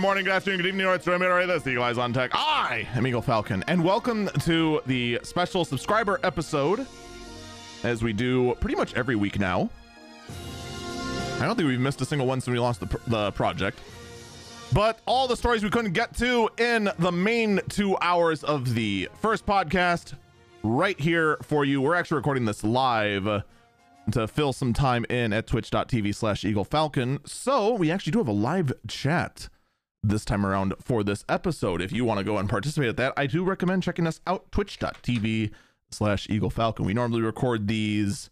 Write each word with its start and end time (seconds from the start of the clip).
Good 0.00 0.06
morning, 0.06 0.24
good 0.24 0.32
afternoon, 0.32 0.60
good 0.60 0.66
evening, 0.68 0.86
or 0.86 0.94
it's 0.94 1.06
Remy 1.06 1.46
This 1.46 1.66
Eagle 1.66 1.82
Eyes 1.82 1.98
on 1.98 2.14
Tech. 2.14 2.30
I 2.32 2.88
am 2.94 3.06
Eagle 3.06 3.20
Falcon, 3.20 3.62
and 3.68 3.84
welcome 3.84 4.30
to 4.44 4.80
the 4.86 5.20
special 5.22 5.62
subscriber 5.62 6.18
episode, 6.22 6.86
as 7.84 8.02
we 8.02 8.14
do 8.14 8.54
pretty 8.60 8.76
much 8.76 8.94
every 8.94 9.14
week 9.14 9.38
now. 9.38 9.68
I 11.38 11.44
don't 11.44 11.54
think 11.54 11.68
we've 11.68 11.78
missed 11.78 12.00
a 12.00 12.06
single 12.06 12.26
one 12.26 12.40
since 12.40 12.50
we 12.50 12.58
launched 12.58 12.80
the, 12.80 12.86
pr- 12.86 13.10
the 13.10 13.30
project. 13.32 13.78
But 14.72 15.00
all 15.04 15.28
the 15.28 15.36
stories 15.36 15.62
we 15.62 15.68
couldn't 15.68 15.92
get 15.92 16.16
to 16.16 16.48
in 16.56 16.90
the 16.98 17.12
main 17.12 17.60
two 17.68 17.98
hours 18.00 18.42
of 18.42 18.72
the 18.72 19.10
first 19.20 19.44
podcast, 19.44 20.14
right 20.62 20.98
here 20.98 21.36
for 21.42 21.66
you. 21.66 21.82
We're 21.82 21.94
actually 21.94 22.16
recording 22.16 22.46
this 22.46 22.64
live 22.64 23.42
to 24.12 24.26
fill 24.28 24.54
some 24.54 24.72
time 24.72 25.04
in 25.10 25.34
at 25.34 25.46
twitch.tv 25.46 26.14
slash 26.14 26.42
eagle 26.42 26.64
falcon 26.64 27.20
so 27.26 27.74
we 27.74 27.90
actually 27.92 28.10
do 28.10 28.18
have 28.18 28.26
a 28.26 28.32
live 28.32 28.72
chat 28.88 29.48
this 30.02 30.24
time 30.24 30.46
around 30.46 30.74
for 30.80 31.02
this 31.04 31.24
episode. 31.28 31.82
If 31.82 31.92
you 31.92 32.04
want 32.04 32.18
to 32.18 32.24
go 32.24 32.38
and 32.38 32.48
participate 32.48 32.88
at 32.88 32.96
that 32.96 33.12
i 33.16 33.26
do 33.26 33.44
recommend 33.44 33.82
checking 33.82 34.06
us 34.06 34.20
out 34.26 34.50
twitch.tv 34.52 35.50
slash 35.90 36.28
eagle 36.30 36.50
falcon. 36.50 36.86
We 36.86 36.94
normally 36.94 37.22
record 37.22 37.68
these 37.68 38.30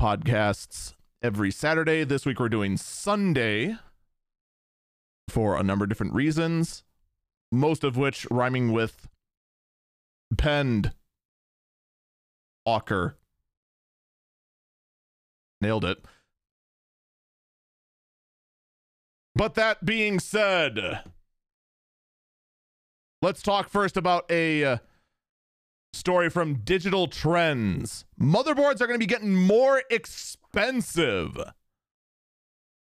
podcasts 0.00 0.94
every 1.22 1.50
saturday. 1.50 2.04
This 2.04 2.26
week 2.26 2.38
we're 2.38 2.48
doing 2.48 2.76
sunday 2.76 3.76
for 5.28 5.56
a 5.56 5.62
number 5.62 5.84
of 5.84 5.88
different 5.88 6.14
reasons 6.14 6.84
most 7.52 7.84
of 7.84 7.96
which 7.96 8.26
rhyming 8.30 8.72
with 8.72 9.08
penned 10.36 10.92
Walker. 12.64 13.16
Nailed 15.60 15.84
it. 15.84 16.04
But 19.36 19.54
that 19.56 19.84
being 19.84 20.18
said, 20.18 21.02
let's 23.20 23.42
talk 23.42 23.68
first 23.68 23.98
about 23.98 24.24
a 24.30 24.64
uh, 24.64 24.76
story 25.92 26.30
from 26.30 26.60
Digital 26.64 27.06
Trends. 27.06 28.06
Motherboards 28.18 28.80
are 28.80 28.86
going 28.86 28.94
to 28.94 28.98
be 28.98 29.04
getting 29.04 29.34
more 29.34 29.82
expensive, 29.90 31.38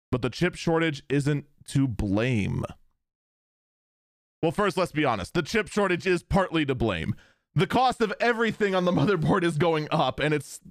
but 0.09 0.22
the 0.22 0.30
chip 0.30 0.56
shortage 0.56 1.03
isn't 1.09 1.44
to 1.72 1.89
blame. 1.89 2.64
Well, 4.42 4.53
first, 4.53 4.78
let's 4.78 4.94
be 4.94 5.03
honest. 5.03 5.33
The 5.33 5.44
chip 5.44 5.67
shortage 5.67 6.08
is 6.08 6.23
partly 6.23 6.66
to 6.67 6.76
blame. 6.76 7.16
The 7.53 7.67
cost 7.67 8.00
of 8.00 8.14
everything 8.22 8.73
on 8.73 8.86
the 8.86 8.92
motherboard 8.94 9.44
is 9.44 9.58
going 9.58 9.89
up, 9.92 10.22
and 10.22 10.33
it's 10.33 10.61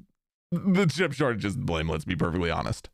the 0.51 0.87
chip 0.87 1.13
shortage 1.13 1.45
is 1.45 1.59
blame, 1.59 1.91
let's 1.91 2.07
be 2.07 2.17
perfectly 2.17 2.51
honest. 2.51 2.89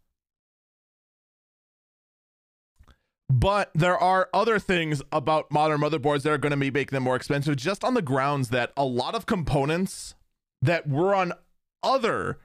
But 3.30 3.70
there 3.76 3.96
are 3.96 4.28
other 4.34 4.58
things 4.58 5.02
about 5.12 5.52
modern 5.52 5.80
motherboards 5.80 6.22
that 6.22 6.32
are 6.32 6.38
going 6.38 6.50
to 6.50 6.72
make 6.72 6.90
them 6.90 7.04
more 7.04 7.14
expensive 7.14 7.54
just 7.54 7.84
on 7.84 7.94
the 7.94 8.02
grounds 8.02 8.48
that 8.48 8.72
a 8.76 8.84
lot 8.84 9.14
of 9.14 9.24
components 9.24 10.16
that 10.60 10.88
were 10.88 11.14
on 11.14 11.34
other 11.80 12.40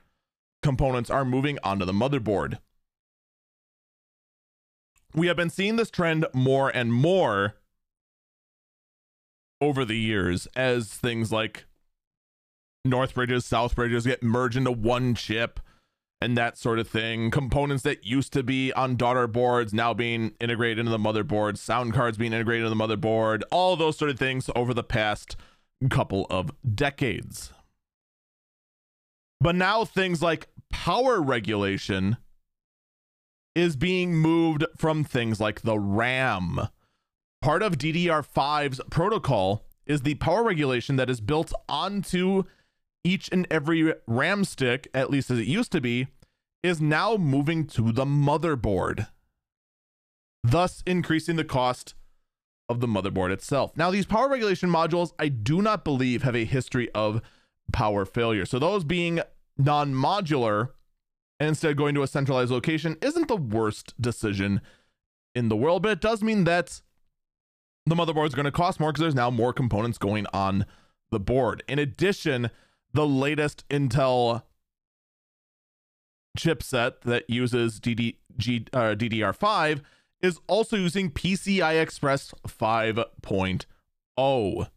components 0.61 1.09
are 1.09 1.25
moving 1.25 1.57
onto 1.63 1.85
the 1.85 1.91
motherboard. 1.91 2.59
We 5.15 5.25
have 5.25 5.35
been 5.35 5.49
seeing 5.49 5.77
this 5.77 5.89
trend 5.89 6.27
more 6.33 6.69
and 6.69 6.93
more 6.93 7.55
over 9.59 9.85
the 9.85 9.97
years 9.97 10.47
as 10.55 10.89
things 10.89 11.31
like 11.31 11.65
North 12.83 13.15
bridges, 13.15 13.43
South 13.43 13.75
bridges 13.75 14.05
get 14.05 14.21
merged 14.21 14.55
into 14.55 14.71
one 14.71 15.15
chip 15.15 15.59
and 16.25 16.35
that 16.35 16.57
sort 16.57 16.79
of 16.79 16.87
thing. 16.87 17.29
Components 17.29 17.83
that 17.83 18.03
used 18.03 18.33
to 18.33 18.41
be 18.41 18.73
on 18.73 18.95
daughter 18.95 19.27
boards 19.27 19.73
now 19.75 19.93
being 19.93 20.33
integrated 20.41 20.79
into 20.79 20.91
the 20.91 20.97
motherboard, 20.97 21.55
sound 21.55 21.93
cards 21.93 22.17
being 22.17 22.33
integrated 22.33 22.65
into 22.65 22.75
the 22.75 22.87
motherboard, 22.87 23.43
all 23.51 23.75
those 23.75 23.95
sort 23.95 24.09
of 24.09 24.17
things 24.17 24.49
over 24.55 24.73
the 24.73 24.83
past 24.83 25.37
couple 25.91 26.25
of 26.31 26.49
decades. 26.73 27.53
But 29.39 29.55
now 29.55 29.85
things 29.85 30.23
like 30.23 30.47
power 30.71 31.21
regulation 31.21 32.17
is 33.53 33.75
being 33.75 34.15
moved 34.15 34.65
from 34.75 35.03
things 35.03 35.39
like 35.39 35.61
the 35.61 35.77
RAM. 35.77 36.69
Part 37.43 37.61
of 37.61 37.77
DDR5's 37.77 38.81
protocol 38.89 39.63
is 39.85 40.01
the 40.01 40.15
power 40.15 40.43
regulation 40.43 40.95
that 40.95 41.11
is 41.11 41.21
built 41.21 41.53
onto 41.69 42.45
each 43.05 43.29
and 43.31 43.45
every 43.51 43.93
RAM 44.07 44.43
stick, 44.43 44.87
at 44.93 45.11
least 45.11 45.29
as 45.29 45.37
it 45.37 45.45
used 45.45 45.71
to 45.71 45.79
be, 45.79 46.07
is 46.65 46.81
now 46.81 47.15
moving 47.15 47.67
to 47.67 47.91
the 47.91 48.05
motherboard, 48.05 49.07
thus 50.43 50.83
increasing 50.85 51.35
the 51.35 51.43
cost 51.43 51.93
of 52.67 52.79
the 52.79 52.87
motherboard 52.87 53.31
itself. 53.31 53.77
Now, 53.77 53.91
these 53.91 54.05
power 54.05 54.27
regulation 54.27 54.69
modules, 54.69 55.13
I 55.19 55.29
do 55.29 55.61
not 55.61 55.83
believe 55.83 56.23
have 56.23 56.35
a 56.35 56.45
history 56.45 56.89
of 56.95 57.21
power 57.71 58.05
failure. 58.05 58.45
So, 58.45 58.59
those 58.59 58.83
being 58.83 59.21
non 59.57 59.93
modular 59.93 60.69
and 61.39 61.49
instead 61.49 61.77
going 61.77 61.95
to 61.95 62.03
a 62.03 62.07
centralized 62.07 62.51
location 62.51 62.97
isn't 63.01 63.27
the 63.27 63.35
worst 63.35 63.93
decision 64.01 64.61
in 65.33 65.49
the 65.49 65.55
world, 65.55 65.83
but 65.83 65.91
it 65.91 66.01
does 66.01 66.23
mean 66.23 66.45
that 66.45 66.81
the 67.85 67.95
motherboard 67.95 68.27
is 68.27 68.35
going 68.35 68.45
to 68.45 68.51
cost 68.51 68.79
more 68.79 68.91
because 68.91 69.01
there's 69.01 69.15
now 69.15 69.29
more 69.29 69.53
components 69.53 69.97
going 69.97 70.25
on 70.33 70.65
the 71.11 71.19
board. 71.19 71.61
In 71.67 71.77
addition, 71.77 72.49
the 72.93 73.05
latest 73.05 73.67
Intel 73.69 74.43
chipset 76.35 77.01
that 77.01 77.29
uses 77.29 77.79
DD, 77.79 78.15
G, 78.37 78.65
uh, 78.73 78.95
DDR5 78.95 79.81
is 80.21 80.39
also 80.47 80.75
using 80.75 81.11
PCI 81.11 81.81
Express 81.81 82.33
5.0. 82.47 84.67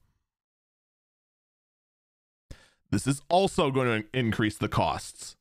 This 2.90 3.06
is 3.06 3.20
also 3.28 3.70
going 3.70 4.02
to 4.02 4.18
increase 4.18 4.56
the 4.56 4.68
costs. 4.68 5.36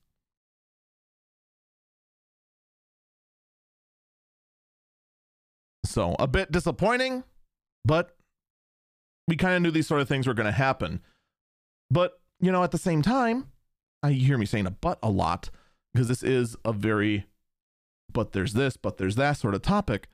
So, 5.86 6.16
a 6.20 6.28
bit 6.28 6.52
disappointing, 6.52 7.24
but 7.86 8.16
we 9.28 9.36
kind 9.36 9.56
of 9.56 9.62
knew 9.62 9.72
these 9.72 9.88
sort 9.88 10.02
of 10.02 10.08
things 10.08 10.28
were 10.28 10.34
going 10.34 10.46
to 10.46 10.52
happen. 10.52 11.02
But 11.90 12.20
you 12.40 12.52
know, 12.52 12.64
at 12.64 12.72
the 12.72 12.78
same 12.78 13.02
time, 13.02 13.48
I 14.04 14.12
hear 14.12 14.38
me 14.38 14.46
saying 14.46 14.68
a 14.68 14.72
but 14.72 15.00
a 15.02 15.10
lot 15.10 15.50
because 15.98 16.10
this 16.10 16.22
is 16.22 16.56
a 16.64 16.72
very 16.72 17.26
but 18.14 18.32
there's 18.32 18.54
this, 18.54 18.78
but 18.78 18.98
there's 18.98 19.16
that 19.16 19.34
sort 19.34 19.56
of 19.56 19.64
topic. 19.64 20.08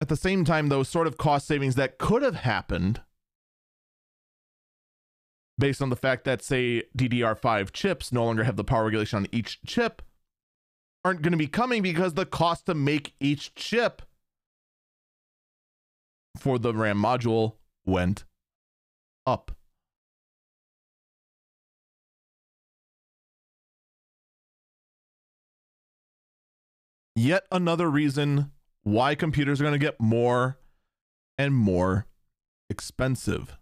At 0.00 0.08
the 0.08 0.16
same 0.16 0.44
time, 0.44 0.68
those 0.68 0.88
sort 0.88 1.08
of 1.08 1.18
cost 1.18 1.48
savings 1.48 1.74
that 1.74 1.98
could 1.98 2.22
have 2.22 2.36
happened 2.36 3.00
based 5.58 5.82
on 5.82 5.90
the 5.90 5.96
fact 5.96 6.22
that, 6.24 6.44
say, 6.44 6.84
DDR5 6.96 7.72
chips 7.72 8.12
no 8.12 8.24
longer 8.24 8.44
have 8.44 8.54
the 8.54 8.62
power 8.62 8.84
regulation 8.84 9.16
on 9.18 9.26
each 9.32 9.58
chip 9.66 10.02
aren't 11.04 11.22
going 11.22 11.32
to 11.32 11.36
be 11.36 11.48
coming 11.48 11.82
because 11.82 12.14
the 12.14 12.24
cost 12.24 12.66
to 12.66 12.74
make 12.74 13.14
each 13.18 13.56
chip 13.56 14.02
for 16.36 16.60
the 16.60 16.72
RAM 16.72 17.02
module 17.02 17.54
went 17.84 18.24
up. 19.26 19.50
Yet 27.14 27.44
another 27.50 27.90
reason 27.90 28.50
why 28.82 29.14
computers 29.14 29.60
are 29.60 29.64
going 29.64 29.78
to 29.78 29.84
get 29.84 30.00
more 30.00 30.58
and 31.38 31.54
more 31.54 32.06
expensive. 32.68 33.56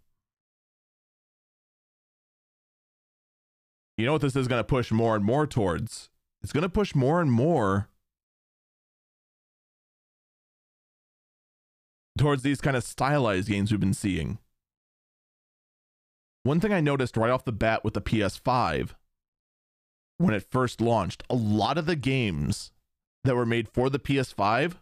You 3.97 4.07
know 4.07 4.13
what 4.13 4.23
this 4.23 4.37
is 4.37 4.49
going 4.49 4.61
to 4.61 4.65
push 4.65 4.91
more 4.91 5.15
and 5.15 5.25
more 5.25 5.47
towards? 5.47 6.09
It's 6.43 6.53
going 6.53 6.63
to 6.63 6.71
push 6.71 6.95
more 6.95 7.21
and 7.21 7.31
more 7.31 7.91
towards 12.17 12.43
these 12.43 12.61
kind 12.61 12.77
of 12.77 12.85
stylized 12.85 13.49
games 13.49 13.71
we've 13.71 13.81
been 13.81 13.95
seeing. 13.95 14.39
One 16.43 16.61
thing 16.61 16.73
I 16.73 16.81
noticed 16.81 17.17
right 17.17 17.31
off 17.31 17.45
the 17.45 17.53
bat 17.53 17.85
with 17.85 17.95
the 17.95 18.01
PS5 18.01 18.91
when 20.17 20.35
it 20.35 20.51
first 20.51 20.81
launched, 20.81 21.23
a 21.29 21.35
lot 21.35 21.77
of 21.77 21.87
the 21.87 21.97
games 21.97 22.73
that 23.25 23.37
were 23.37 23.47
made 23.47 23.69
for 23.69 23.91
the 23.91 23.99
PS5 23.99 24.75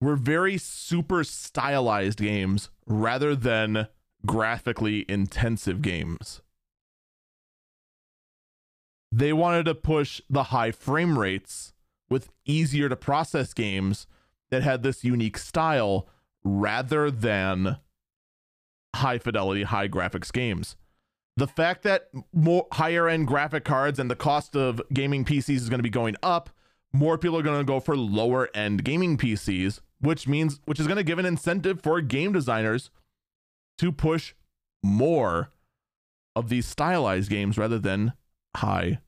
were 0.00 0.16
very 0.16 0.58
super 0.58 1.24
stylized 1.24 2.18
games 2.18 2.70
rather 2.86 3.34
than 3.34 3.88
graphically 4.26 5.04
intensive 5.08 5.82
games. 5.82 6.40
They 9.10 9.32
wanted 9.32 9.64
to 9.64 9.74
push 9.74 10.20
the 10.28 10.44
high 10.44 10.70
frame 10.70 11.18
rates 11.18 11.72
with 12.10 12.30
easier 12.44 12.88
to 12.88 12.96
process 12.96 13.54
games 13.54 14.06
that 14.50 14.62
had 14.62 14.82
this 14.82 15.04
unique 15.04 15.38
style 15.38 16.08
rather 16.44 17.10
than 17.10 17.78
high 18.94 19.18
fidelity, 19.18 19.64
high 19.64 19.88
graphics 19.88 20.32
games 20.32 20.76
the 21.38 21.46
fact 21.46 21.82
that 21.84 22.08
more 22.32 22.66
higher 22.72 23.08
end 23.08 23.26
graphic 23.26 23.64
cards 23.64 23.98
and 23.98 24.10
the 24.10 24.16
cost 24.16 24.56
of 24.56 24.80
gaming 24.92 25.24
PCs 25.24 25.56
is 25.56 25.68
going 25.68 25.78
to 25.78 25.84
be 25.84 25.90
going 25.90 26.16
up 26.22 26.50
more 26.92 27.18
people 27.18 27.38
are 27.38 27.42
going 27.42 27.58
to 27.58 27.64
go 27.64 27.80
for 27.80 27.96
lower 27.96 28.48
end 28.54 28.84
gaming 28.84 29.16
PCs, 29.16 29.80
which 30.00 30.26
means 30.26 30.60
which 30.64 30.80
is 30.80 30.86
going 30.86 30.96
to 30.96 31.02
give 31.02 31.18
an 31.18 31.26
incentive 31.26 31.80
for 31.82 32.00
game 32.00 32.32
designers 32.32 32.90
to 33.78 33.92
push 33.92 34.34
more 34.82 35.50
of 36.34 36.48
these 36.48 36.66
stylized 36.66 37.30
games 37.30 37.58
rather 37.58 37.78
than 37.78 38.12
high 38.56 39.00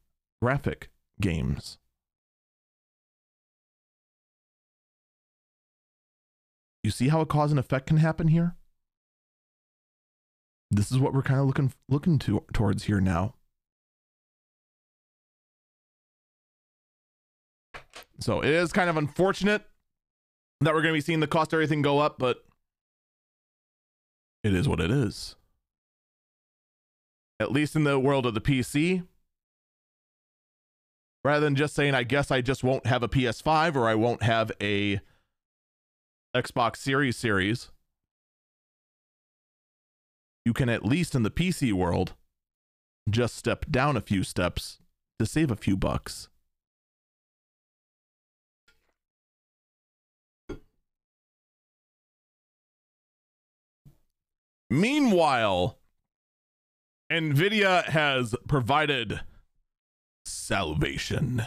graphic 0.42 0.90
games. 1.20 1.78
You 6.82 6.90
see 6.90 7.08
how 7.08 7.20
a 7.20 7.26
cause 7.26 7.50
and 7.50 7.60
effect 7.60 7.86
can 7.86 7.98
happen 7.98 8.28
here? 8.28 8.56
This 10.70 10.92
is 10.92 10.98
what 10.98 11.12
we're 11.12 11.22
kind 11.22 11.40
of 11.40 11.46
looking 11.46 11.72
looking 11.88 12.18
to 12.20 12.44
towards 12.52 12.84
here 12.84 13.00
now. 13.00 13.34
So 18.20 18.40
it 18.40 18.50
is 18.50 18.72
kind 18.72 18.90
of 18.90 18.96
unfortunate 18.96 19.62
that 20.60 20.74
we're 20.74 20.82
going 20.82 20.92
to 20.92 20.98
be 20.98 21.00
seeing 21.00 21.20
the 21.20 21.26
cost 21.26 21.52
of 21.52 21.56
everything 21.56 21.80
go 21.82 21.98
up, 21.98 22.18
but 22.18 22.44
it 24.44 24.54
is 24.54 24.68
what 24.68 24.80
it 24.80 24.90
is. 24.90 25.36
At 27.40 27.50
least 27.50 27.74
in 27.74 27.84
the 27.84 27.98
world 27.98 28.26
of 28.26 28.34
the 28.34 28.40
PC, 28.40 29.06
rather 31.24 31.40
than 31.40 31.56
just 31.56 31.74
saying, 31.74 31.94
I 31.94 32.02
guess 32.02 32.30
I 32.30 32.42
just 32.42 32.62
won't 32.62 32.86
have 32.86 33.02
a 33.02 33.08
PS5 33.08 33.74
or 33.74 33.88
I 33.88 33.94
won't 33.94 34.22
have 34.22 34.52
a 34.60 35.00
Xbox 36.36 36.76
Series 36.76 37.16
series, 37.16 37.70
you 40.44 40.52
can 40.52 40.68
at 40.68 40.84
least 40.84 41.14
in 41.14 41.22
the 41.22 41.30
PC 41.30 41.72
world 41.72 42.14
just 43.08 43.36
step 43.36 43.66
down 43.70 43.96
a 43.96 44.00
few 44.00 44.22
steps 44.22 44.78
to 45.18 45.26
save 45.26 45.50
a 45.50 45.56
few 45.56 45.76
bucks. 45.76 46.28
Meanwhile, 54.70 55.78
NVIDIA 57.10 57.86
has 57.86 58.36
provided 58.46 59.20
salvation. 60.24 61.42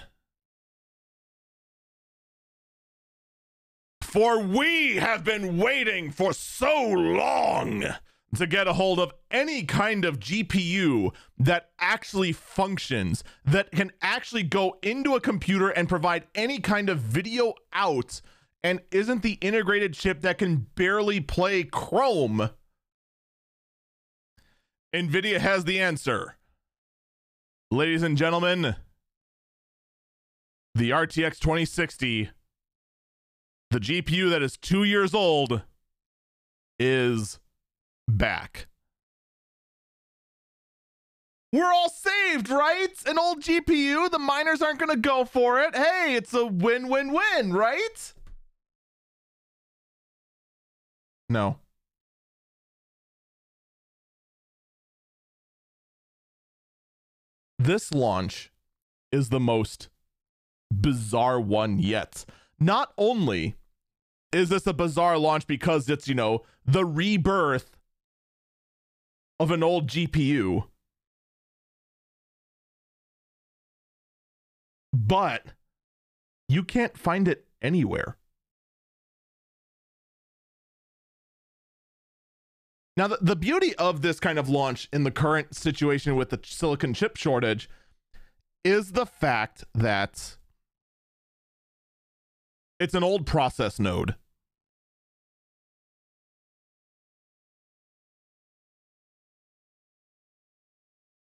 For 4.01 4.39
we 4.39 4.97
have 4.97 5.23
been 5.23 5.57
waiting 5.57 6.11
for 6.11 6.33
so 6.33 6.85
long 6.85 7.85
to 8.35 8.47
get 8.47 8.67
a 8.67 8.73
hold 8.73 8.99
of 8.99 9.13
any 9.29 9.63
kind 9.63 10.05
of 10.05 10.19
GPU 10.19 11.13
that 11.37 11.69
actually 11.79 12.31
functions, 12.31 13.23
that 13.45 13.71
can 13.71 13.91
actually 14.01 14.43
go 14.43 14.77
into 14.81 15.15
a 15.15 15.21
computer 15.21 15.69
and 15.69 15.87
provide 15.87 16.25
any 16.33 16.59
kind 16.59 16.89
of 16.89 16.99
video 16.99 17.53
out, 17.73 18.21
and 18.63 18.81
isn't 18.91 19.21
the 19.21 19.37
integrated 19.41 19.93
chip 19.93 20.21
that 20.21 20.37
can 20.37 20.67
barely 20.75 21.19
play 21.19 21.63
Chrome. 21.63 22.49
NVIDIA 24.93 25.39
has 25.39 25.65
the 25.65 25.79
answer. 25.79 26.35
Ladies 27.71 28.03
and 28.03 28.17
gentlemen, 28.17 28.75
the 30.75 30.91
RTX 30.91 31.39
2060, 31.39 32.29
the 33.71 33.79
GPU 33.79 34.29
that 34.29 34.43
is 34.43 34.57
two 34.57 34.83
years 34.83 35.13
old, 35.13 35.63
is 36.79 37.39
back. 38.07 38.67
We're 41.51 41.71
all 41.71 41.89
saved, 41.89 42.49
right? 42.49 42.89
An 43.05 43.19
old 43.19 43.41
GPU, 43.41 44.09
the 44.09 44.19
miners 44.19 44.61
aren't 44.61 44.79
going 44.79 44.89
to 44.89 44.97
go 44.97 45.23
for 45.23 45.59
it. 45.59 45.75
Hey, 45.75 46.15
it's 46.15 46.33
a 46.33 46.45
win 46.45 46.87
win 46.87 47.13
win, 47.13 47.53
right? 47.53 48.13
No. 51.29 51.57
this 57.63 57.93
launch 57.93 58.51
is 59.11 59.29
the 59.29 59.39
most 59.39 59.89
bizarre 60.71 61.39
one 61.39 61.79
yet. 61.79 62.25
Not 62.59 62.93
only 62.97 63.55
is 64.31 64.49
this 64.49 64.67
a 64.67 64.73
bizarre 64.73 65.17
launch 65.17 65.47
because 65.47 65.89
it's, 65.89 66.07
you 66.07 66.15
know, 66.15 66.43
the 66.65 66.85
rebirth 66.85 67.72
of 69.39 69.51
an 69.51 69.63
old 69.63 69.87
GPU, 69.87 70.65
but 74.93 75.43
you 76.47 76.63
can't 76.63 76.97
find 76.97 77.27
it 77.27 77.45
anywhere. 77.61 78.17
Now, 82.95 83.07
the, 83.07 83.17
the 83.21 83.35
beauty 83.35 83.75
of 83.75 84.01
this 84.01 84.19
kind 84.19 84.37
of 84.37 84.49
launch 84.49 84.87
in 84.93 85.03
the 85.03 85.11
current 85.11 85.55
situation 85.55 86.15
with 86.15 86.29
the 86.29 86.39
silicon 86.43 86.93
chip 86.93 87.17
shortage 87.17 87.67
is 88.63 88.91
the 88.91 89.07
fact 89.07 89.63
that 89.73 90.37
it's 92.79 92.93
an 92.93 93.03
old 93.03 93.25
process 93.25 93.79
node. 93.79 94.15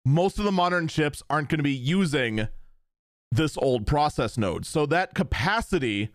Most 0.08 0.38
of 0.38 0.46
the 0.46 0.52
modern 0.52 0.88
chips 0.88 1.22
aren't 1.28 1.50
going 1.50 1.58
to 1.58 1.62
be 1.62 1.70
using 1.70 2.49
this 3.31 3.58
old 3.58 3.87
process 3.87 4.38
node. 4.38 4.64
So 4.64 4.87
that 4.87 5.14
capacity 5.14 6.08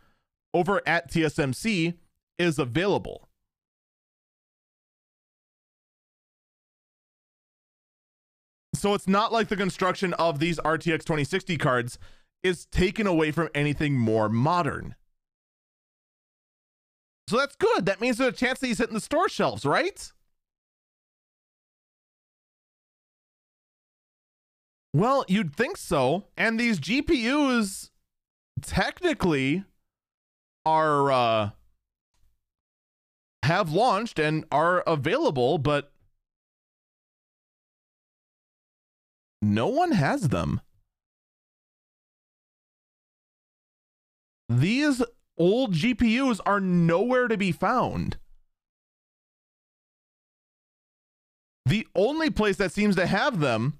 over 0.51 0.81
at 0.87 1.11
TSMC 1.11 1.93
is 2.39 2.57
available. 2.57 3.29
So 8.73 8.95
it's 8.95 9.07
not 9.07 9.31
like 9.31 9.49
the 9.49 9.55
construction 9.55 10.15
of 10.15 10.39
these 10.39 10.57
RTX 10.57 11.01
2060 11.01 11.55
cards 11.59 11.99
is 12.41 12.65
taken 12.65 13.05
away 13.05 13.29
from 13.29 13.49
anything 13.53 13.93
more 13.93 14.27
modern. 14.27 14.95
So 17.27 17.37
that's 17.37 17.55
good. 17.55 17.85
That 17.85 18.01
means 18.01 18.17
there's 18.17 18.33
a 18.33 18.35
chance 18.35 18.57
that 18.57 18.65
he's 18.65 18.79
hitting 18.79 18.95
the 18.95 18.99
store 18.99 19.29
shelves, 19.29 19.65
right? 19.65 20.11
Well, 24.93 25.25
you'd 25.27 25.55
think 25.55 25.77
so. 25.77 26.25
And 26.37 26.59
these 26.59 26.79
GPUs 26.79 27.89
technically 28.61 29.63
are 30.65 31.11
uh 31.11 31.49
have 33.43 33.71
launched 33.71 34.19
and 34.19 34.45
are 34.51 34.81
available, 34.87 35.57
but 35.57 35.91
no 39.41 39.67
one 39.67 39.91
has 39.91 40.29
them. 40.29 40.61
These 44.47 45.03
old 45.37 45.73
GPUs 45.73 46.39
are 46.45 46.59
nowhere 46.61 47.27
to 47.27 47.37
be 47.37 47.51
found. 47.51 48.17
The 51.65 51.87
only 51.95 52.29
place 52.29 52.57
that 52.57 52.71
seems 52.71 52.95
to 52.95 53.07
have 53.07 53.39
them 53.39 53.79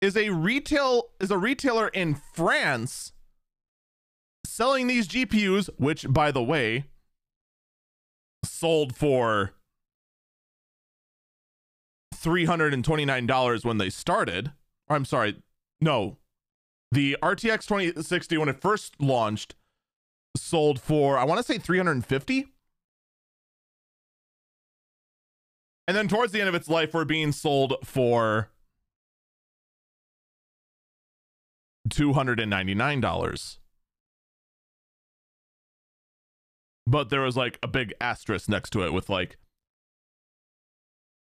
is 0.00 0.16
a 0.16 0.30
retail 0.30 1.10
is 1.20 1.30
a 1.30 1.38
retailer 1.38 1.88
in 1.88 2.14
France 2.14 3.12
selling 4.44 4.86
these 4.86 5.06
GPUs, 5.06 5.68
which 5.76 6.06
by 6.08 6.30
the 6.30 6.42
way 6.42 6.84
sold 8.44 8.96
for 8.96 9.52
$329 12.14 13.64
when 13.64 13.78
they 13.78 13.90
started. 13.90 14.52
Or 14.88 14.96
I'm 14.96 15.04
sorry, 15.04 15.36
no. 15.80 16.18
The 16.92 17.16
RTX 17.22 17.66
2060 17.66 18.38
when 18.38 18.48
it 18.48 18.60
first 18.60 19.00
launched 19.00 19.54
sold 20.36 20.80
for 20.80 21.18
I 21.18 21.24
want 21.24 21.38
to 21.38 21.44
say 21.44 21.58
350. 21.58 22.46
And 25.86 25.96
then 25.96 26.08
towards 26.08 26.32
the 26.32 26.40
end 26.40 26.48
of 26.48 26.54
its 26.54 26.68
life 26.68 26.94
we're 26.94 27.04
being 27.04 27.32
sold 27.32 27.74
for 27.84 28.50
$299. 31.88 33.58
But 36.86 37.10
there 37.10 37.20
was 37.20 37.36
like 37.36 37.58
a 37.62 37.68
big 37.68 37.94
asterisk 38.00 38.48
next 38.48 38.70
to 38.70 38.84
it 38.84 38.92
with 38.92 39.08
like 39.08 39.36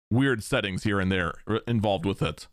weird 0.09 0.43
settings 0.43 0.83
here 0.83 0.99
and 0.99 1.11
there 1.11 1.33
involved 1.67 2.05
with 2.05 2.21
it. 2.21 2.47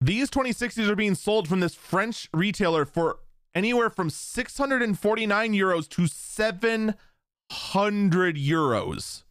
These 0.00 0.30
2060s 0.30 0.88
are 0.88 0.96
being 0.96 1.16
sold 1.16 1.48
from 1.48 1.60
this 1.60 1.74
French 1.74 2.28
retailer 2.32 2.84
for 2.84 3.18
anywhere 3.54 3.90
from 3.90 4.10
649 4.10 5.52
euros 5.52 5.88
to 5.88 6.06
700 6.06 8.36
euros. 8.36 9.24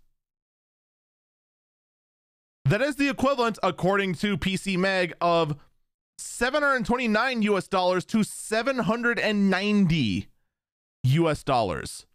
That 2.68 2.82
is 2.82 2.98
the 2.98 3.08
equivalent, 3.08 3.58
according 3.64 4.16
to 4.16 4.38
PC 4.38 4.78
Mag, 4.78 5.14
of 5.22 5.56
729 6.18 7.42
US 7.44 7.66
dollars 7.66 8.04
to 8.08 8.26
790 8.26 10.28
US 11.04 11.44
dollars. 11.46 12.06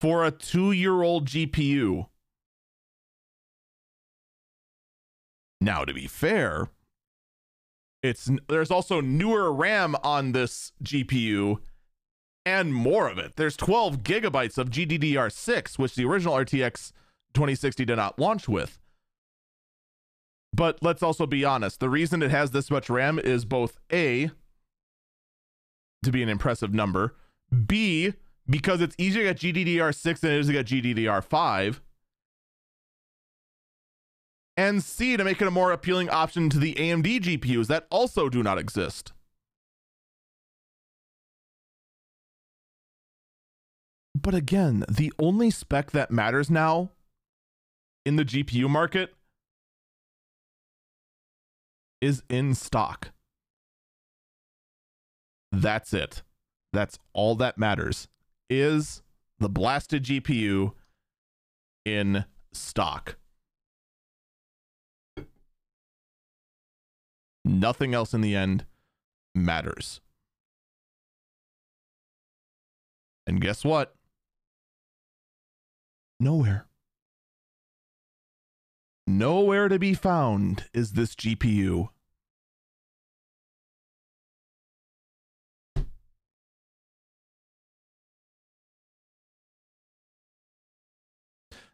For 0.00 0.24
a 0.24 0.30
two 0.30 0.70
year 0.70 1.02
old 1.02 1.26
GPU. 1.26 2.06
Now, 5.60 5.84
to 5.84 5.92
be 5.92 6.06
fair, 6.06 6.68
it's 8.04 8.30
there's 8.48 8.70
also 8.70 9.00
newer 9.00 9.52
RAM 9.52 9.96
on 10.04 10.30
this 10.30 10.70
GPU 10.84 11.58
and 12.46 12.72
more 12.72 13.08
of 13.08 13.18
it. 13.18 13.34
There's 13.34 13.56
12 13.56 13.98
gigabytes 13.98 14.56
of 14.56 14.70
GDDR6, 14.70 15.78
which 15.78 15.96
the 15.96 16.04
original 16.04 16.36
RTX 16.36 16.92
2060 17.34 17.84
did 17.84 17.96
not 17.96 18.18
launch 18.18 18.48
with. 18.48 18.78
But 20.54 20.78
let's 20.80 21.02
also 21.02 21.26
be 21.26 21.44
honest. 21.44 21.80
The 21.80 21.90
reason 21.90 22.22
it 22.22 22.30
has 22.30 22.52
this 22.52 22.70
much 22.70 22.88
RAM 22.88 23.18
is 23.18 23.44
both 23.44 23.78
A, 23.92 24.30
to 26.04 26.12
be 26.12 26.22
an 26.22 26.28
impressive 26.28 26.72
number, 26.72 27.16
B, 27.66 28.14
because 28.48 28.80
it's 28.80 28.94
easier 28.96 29.34
to 29.34 29.34
get 29.34 29.54
GDDR6 29.54 30.20
than 30.20 30.30
it 30.30 30.38
is 30.38 30.46
to 30.46 30.52
get 30.52 30.66
GDDR5, 30.66 31.80
and 34.56 34.82
C, 34.82 35.16
to 35.16 35.24
make 35.24 35.42
it 35.42 35.48
a 35.48 35.50
more 35.50 35.72
appealing 35.72 36.08
option 36.08 36.48
to 36.48 36.58
the 36.58 36.74
AMD 36.74 37.20
GPUs 37.20 37.66
that 37.66 37.86
also 37.90 38.28
do 38.28 38.42
not 38.42 38.56
exist. 38.56 39.12
But 44.26 44.34
again, 44.34 44.84
the 44.88 45.12
only 45.20 45.52
spec 45.52 45.92
that 45.92 46.10
matters 46.10 46.50
now 46.50 46.90
in 48.04 48.16
the 48.16 48.24
GPU 48.24 48.68
market 48.68 49.14
is 52.00 52.24
in 52.28 52.56
stock. 52.56 53.12
That's 55.52 55.94
it. 55.94 56.24
That's 56.72 56.98
all 57.12 57.36
that 57.36 57.56
matters 57.56 58.08
is 58.50 59.00
the 59.38 59.48
blasted 59.48 60.02
GPU 60.02 60.72
in 61.84 62.24
stock. 62.52 63.18
Nothing 67.44 67.94
else 67.94 68.12
in 68.12 68.22
the 68.22 68.34
end 68.34 68.66
matters. 69.36 70.00
And 73.24 73.40
guess 73.40 73.64
what? 73.64 73.95
Nowhere. 76.18 76.66
Nowhere 79.06 79.68
to 79.68 79.78
be 79.78 79.94
found 79.94 80.64
is 80.72 80.92
this 80.92 81.14
GPU. 81.14 81.90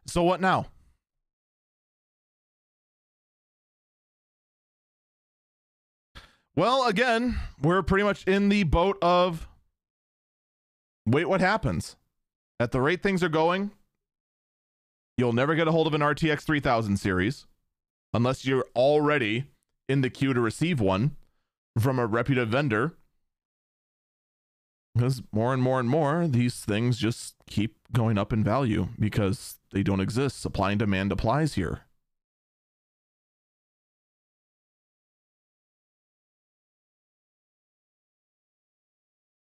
So 0.05 0.23
what 0.23 0.41
now? 0.41 0.67
Well, 6.55 6.85
again, 6.87 7.39
we're 7.61 7.81
pretty 7.81 8.03
much 8.03 8.23
in 8.25 8.49
the 8.49 8.63
boat 8.63 8.99
of 9.01 9.47
wait 11.05 11.27
what 11.27 11.41
happens. 11.41 11.95
At 12.59 12.71
the 12.71 12.79
rate 12.79 13.01
things 13.01 13.23
are 13.23 13.29
going, 13.29 13.71
you'll 15.17 15.33
never 15.33 15.55
get 15.55 15.67
a 15.67 15.71
hold 15.71 15.87
of 15.87 15.93
an 15.93 16.01
RTX 16.01 16.41
3000 16.41 16.97
series 16.97 17.45
unless 18.13 18.45
you're 18.45 18.65
already 18.75 19.45
in 19.89 20.01
the 20.01 20.09
queue 20.09 20.33
to 20.33 20.41
receive 20.41 20.79
one 20.79 21.15
from 21.79 21.99
a 21.99 22.05
reputable 22.05 22.51
vendor. 22.51 22.93
Because 24.95 25.23
more 25.31 25.53
and 25.53 25.63
more 25.63 25.79
and 25.79 25.89
more, 25.89 26.27
these 26.27 26.59
things 26.59 26.97
just 26.97 27.35
keep 27.47 27.77
going 27.91 28.17
up 28.17 28.31
in 28.31 28.43
value 28.43 28.89
because 28.99 29.55
they 29.71 29.81
don't 29.81 29.99
exist. 29.99 30.39
Supply 30.39 30.71
and 30.71 30.79
demand 30.79 31.11
applies 31.11 31.55
here. 31.55 31.81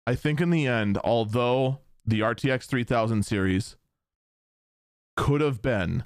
I 0.07 0.15
think 0.15 0.39
in 0.39 0.51
the 0.51 0.67
end, 0.67 0.99
although 1.03 1.79
the 2.05 2.19
RTX 2.19 2.65
3000 2.65 3.23
series 3.23 3.75
could 5.15 5.41
have 5.41 5.61
been 5.61 6.03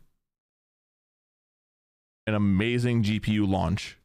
an 2.28 2.34
amazing 2.34 3.04
GPU 3.04 3.48
launch, 3.48 3.98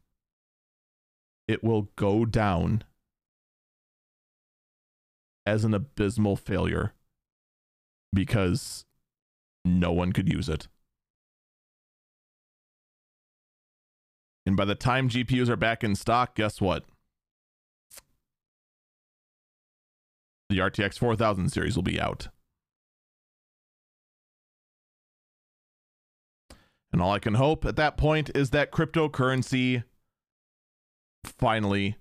it 1.47 1.63
will 1.63 1.89
go 1.95 2.25
down 2.25 2.83
as 5.45 5.63
an 5.63 5.73
abysmal 5.73 6.35
failure 6.35 6.93
because 8.13 8.85
no 9.63 9.91
one 9.91 10.11
could 10.11 10.31
use 10.31 10.49
it. 10.49 10.67
And 14.47 14.57
by 14.57 14.65
the 14.65 14.75
time 14.75 15.09
GPUs 15.09 15.49
are 15.49 15.55
back 15.55 15.83
in 15.83 15.95
stock, 15.95 16.35
guess 16.35 16.61
what? 16.61 16.85
the 20.49 20.59
RTX 20.59 20.97
4000 20.97 21.49
series 21.49 21.75
will 21.75 21.83
be 21.83 21.99
out. 21.99 22.29
And 26.95 27.01
all 27.01 27.11
I 27.11 27.19
can 27.19 27.33
hope 27.33 27.65
at 27.65 27.75
that 27.75 27.97
point 27.97 28.31
is 28.33 28.51
that 28.51 28.71
cryptocurrency 28.71 29.83
finally 31.25 31.97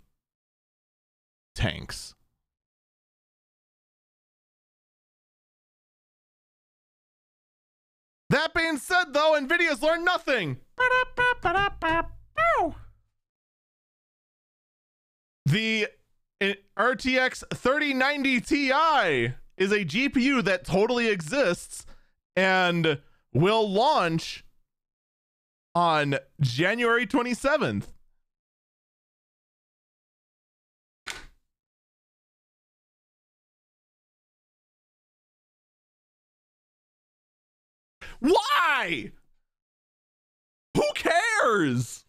tanks. 1.57 2.15
That 8.31 8.55
being 8.55 8.77
said, 8.77 9.07
though, 9.09 9.37
NVIDIA's 9.37 9.83
learned 9.83 10.05
nothing. 10.05 10.59
The 15.45 15.89
eh, 16.41 16.55
RTX 16.79 17.43
3090 17.53 18.41
Ti 18.43 19.35
is 19.57 19.73
a 19.73 19.85
GPU 19.85 20.45
that 20.45 20.65
totally 20.65 21.09
exists 21.09 21.85
and 22.37 23.01
will 23.33 23.69
launch 23.69 24.44
on 25.75 26.17
January 26.41 27.07
27th. 27.07 27.85
Why? 38.21 39.13
Who 40.77 40.85
cares? 40.95 42.05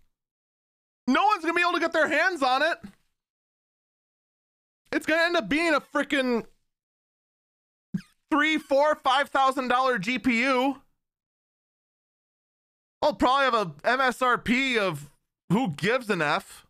No 1.07 1.23
one's 1.25 1.43
going 1.43 1.53
to 1.53 1.57
be 1.57 1.61
able 1.61 1.73
to 1.73 1.79
get 1.79 1.93
their 1.93 2.07
hands 2.07 2.41
on 2.41 2.63
it. 2.63 2.77
It's 4.95 5.05
gonna 5.05 5.23
end 5.23 5.35
up 5.35 5.49
being 5.49 5.73
a 5.73 5.81
freaking 5.81 6.45
three, 8.31 8.57
four, 8.57 8.95
five 8.95 9.27
thousand 9.29 9.67
dollar 9.67 9.99
GPU. 9.99 10.79
I'll 13.05 13.13
probably 13.13 13.45
have 13.45 13.53
a 13.53 13.97
MSRP 13.97 14.79
of 14.79 15.11
who 15.51 15.69
gives 15.69 16.09
an 16.09 16.23
F. 16.23 16.65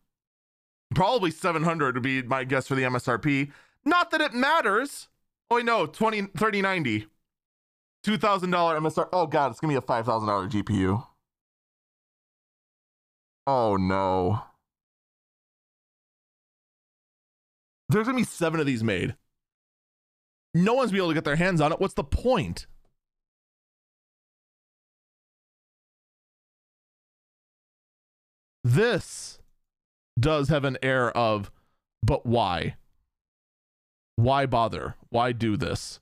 Probably 0.94 1.32
700 1.32 1.96
would 1.96 2.04
be 2.04 2.24
my 2.24 2.44
guess 2.44 2.68
for 2.68 2.76
the 2.76 2.82
MSRP. 2.84 3.54
Not 3.86 4.12
that 4.12 4.20
it 4.20 4.34
matters. 4.34 5.08
Oh, 5.50 5.60
no, 5.60 5.86
20, 5.86 6.24
3090. 6.38 7.08
$2,000 8.06 8.20
MSR. 8.20 9.08
Oh, 9.14 9.28
God, 9.28 9.52
it's 9.52 9.62
going 9.62 9.74
to 9.74 9.80
be 9.80 9.86
a 9.86 9.88
$5,000 9.88 10.52
GPU. 10.52 11.08
Oh, 13.48 13.78
no. 13.78 14.42
There's 17.88 18.08
gonna 18.08 18.18
be 18.18 18.24
seven 18.24 18.60
of 18.60 18.66
these 18.66 18.84
made. 18.84 19.16
No 20.54 20.74
one's 20.74 20.92
be 20.92 20.98
able 20.98 21.10
to 21.10 21.14
get 21.14 21.24
their 21.24 21.36
hands 21.36 21.62
on 21.62 21.72
it. 21.72 21.80
What's 21.80 21.94
the 21.94 22.04
point? 22.04 22.66
This 28.66 29.38
does 30.20 30.50
have 30.50 30.66
an 30.66 30.80
air 30.82 31.16
of, 31.16 31.52
but 32.02 32.26
why? 32.26 32.78
Why 34.16 34.48
bother? 34.48 34.96
Why 35.10 35.34
do 35.34 35.56
this? 35.56 36.00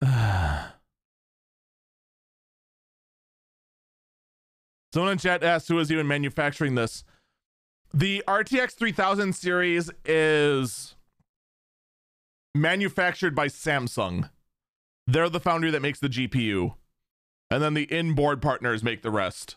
Someone 4.94 5.10
in 5.10 5.18
chat 5.18 5.42
asked 5.42 5.66
who 5.66 5.80
is 5.80 5.90
even 5.90 6.06
manufacturing 6.06 6.76
this. 6.76 7.02
The 7.92 8.22
RTX 8.28 8.74
3000 8.74 9.32
series 9.32 9.90
is 10.04 10.94
manufactured 12.54 13.34
by 13.34 13.48
Samsung. 13.48 14.30
They're 15.06 15.28
the 15.28 15.40
foundry 15.40 15.70
that 15.70 15.82
makes 15.82 16.00
the 16.00 16.08
GPU. 16.08 16.74
And 17.50 17.62
then 17.62 17.74
the 17.74 17.84
inboard 17.84 18.42
partners 18.42 18.82
make 18.82 19.02
the 19.02 19.10
rest. 19.10 19.56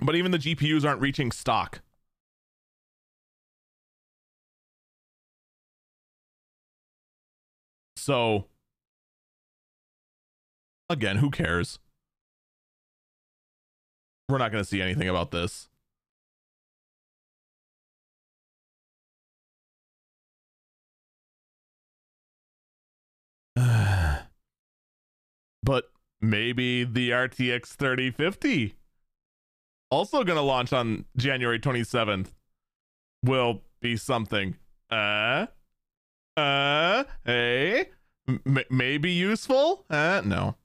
But 0.00 0.14
even 0.14 0.30
the 0.30 0.38
GPUs 0.38 0.84
aren't 0.84 1.00
reaching 1.00 1.32
stock. 1.32 1.80
So, 7.96 8.46
again, 10.88 11.18
who 11.18 11.30
cares? 11.30 11.78
We're 14.28 14.38
not 14.38 14.50
going 14.50 14.62
to 14.62 14.68
see 14.68 14.82
anything 14.82 15.08
about 15.08 15.30
this. 15.30 15.68
But 25.62 25.90
maybe 26.20 26.84
the 26.84 27.10
RTX 27.10 27.66
3050 27.68 28.74
also 29.90 30.24
going 30.24 30.36
to 30.36 30.42
launch 30.42 30.72
on 30.72 31.04
January 31.16 31.58
27th 31.58 32.28
will 33.24 33.62
be 33.80 33.96
something. 33.96 34.56
Uh 34.90 35.46
uh 36.36 37.04
hey 37.24 37.86
M- 38.28 38.58
maybe 38.70 39.10
useful? 39.12 39.84
Uh 39.90 40.22
no. 40.24 40.56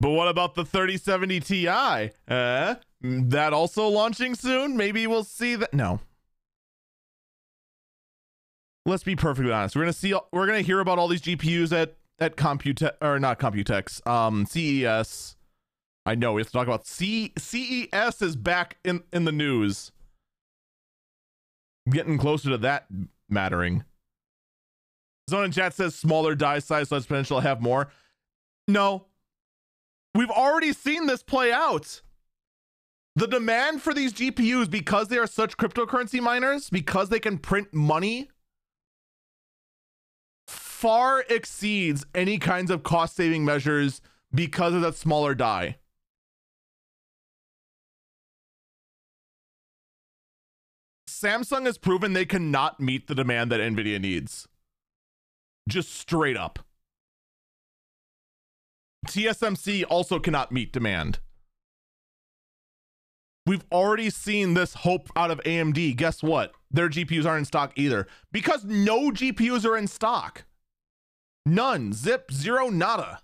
But 0.00 0.10
what 0.10 0.28
about 0.28 0.54
the 0.54 0.64
3070 0.64 1.40
Ti? 1.40 1.68
Uh, 1.68 2.74
that 3.00 3.52
also 3.52 3.88
launching 3.88 4.34
soon? 4.34 4.76
Maybe 4.76 5.06
we'll 5.06 5.24
see 5.24 5.56
that. 5.56 5.72
No. 5.72 6.00
Let's 8.86 9.02
be 9.02 9.16
perfectly 9.16 9.52
honest. 9.52 9.76
We're 9.76 9.82
gonna 9.82 9.92
see. 9.92 10.14
We're 10.32 10.46
gonna 10.46 10.60
hear 10.62 10.80
about 10.80 10.98
all 10.98 11.08
these 11.08 11.20
GPUs 11.20 11.72
at 11.72 11.96
at 12.18 12.36
Compute 12.36 12.82
or 13.02 13.18
not 13.18 13.38
Computex. 13.38 14.06
Um, 14.06 14.46
CES. 14.46 15.36
I 16.06 16.14
know 16.14 16.34
we 16.34 16.40
have 16.40 16.46
to 16.46 16.52
talk 16.52 16.66
about 16.66 16.86
C 16.86 17.32
CES 17.36 18.22
is 18.22 18.36
back 18.36 18.78
in 18.84 19.02
in 19.12 19.24
the 19.24 19.32
news. 19.32 19.92
Getting 21.90 22.16
closer 22.16 22.50
to 22.50 22.58
that 22.58 22.86
mattering. 23.28 23.84
Zone 25.28 25.44
in 25.44 25.52
chat 25.52 25.74
says 25.74 25.94
smaller 25.94 26.34
die 26.34 26.60
size, 26.60 26.90
less 26.92 27.06
potential 27.06 27.40
have 27.40 27.60
more. 27.60 27.90
No, 28.68 29.06
We've 30.16 30.30
already 30.30 30.72
seen 30.72 31.06
this 31.06 31.22
play 31.22 31.52
out. 31.52 32.00
The 33.16 33.26
demand 33.26 33.82
for 33.82 33.92
these 33.92 34.14
GPUs, 34.14 34.70
because 34.70 35.08
they 35.08 35.18
are 35.18 35.26
such 35.26 35.58
cryptocurrency 35.58 36.20
miners, 36.20 36.70
because 36.70 37.10
they 37.10 37.20
can 37.20 37.38
print 37.38 37.74
money, 37.74 38.30
far 40.86 41.24
exceeds 41.28 42.06
any 42.14 42.38
kinds 42.38 42.70
of 42.70 42.84
cost 42.84 43.16
saving 43.16 43.44
measures 43.44 44.00
because 44.32 44.72
of 44.72 44.82
that 44.82 44.94
smaller 44.94 45.34
die. 45.34 45.78
Samsung 51.10 51.66
has 51.66 51.76
proven 51.76 52.12
they 52.12 52.24
cannot 52.24 52.78
meet 52.78 53.08
the 53.08 53.16
demand 53.16 53.50
that 53.50 53.58
NVIDIA 53.58 54.00
needs. 54.00 54.46
Just 55.68 55.92
straight 55.92 56.36
up. 56.36 56.60
TSMC 59.08 59.84
also 59.88 60.20
cannot 60.20 60.52
meet 60.52 60.72
demand. 60.72 61.18
We've 63.44 63.64
already 63.72 64.10
seen 64.10 64.54
this 64.54 64.74
hope 64.74 65.10
out 65.16 65.32
of 65.32 65.40
AMD. 65.40 65.96
Guess 65.96 66.22
what? 66.22 66.52
Their 66.70 66.88
GPUs 66.88 67.26
aren't 67.26 67.40
in 67.40 67.44
stock 67.44 67.72
either 67.74 68.06
because 68.30 68.64
no 68.64 69.10
GPUs 69.10 69.64
are 69.64 69.76
in 69.76 69.88
stock. 69.88 70.45
None. 71.46 71.92
Zip, 71.92 72.32
zero, 72.32 72.68
nada. 72.68 73.20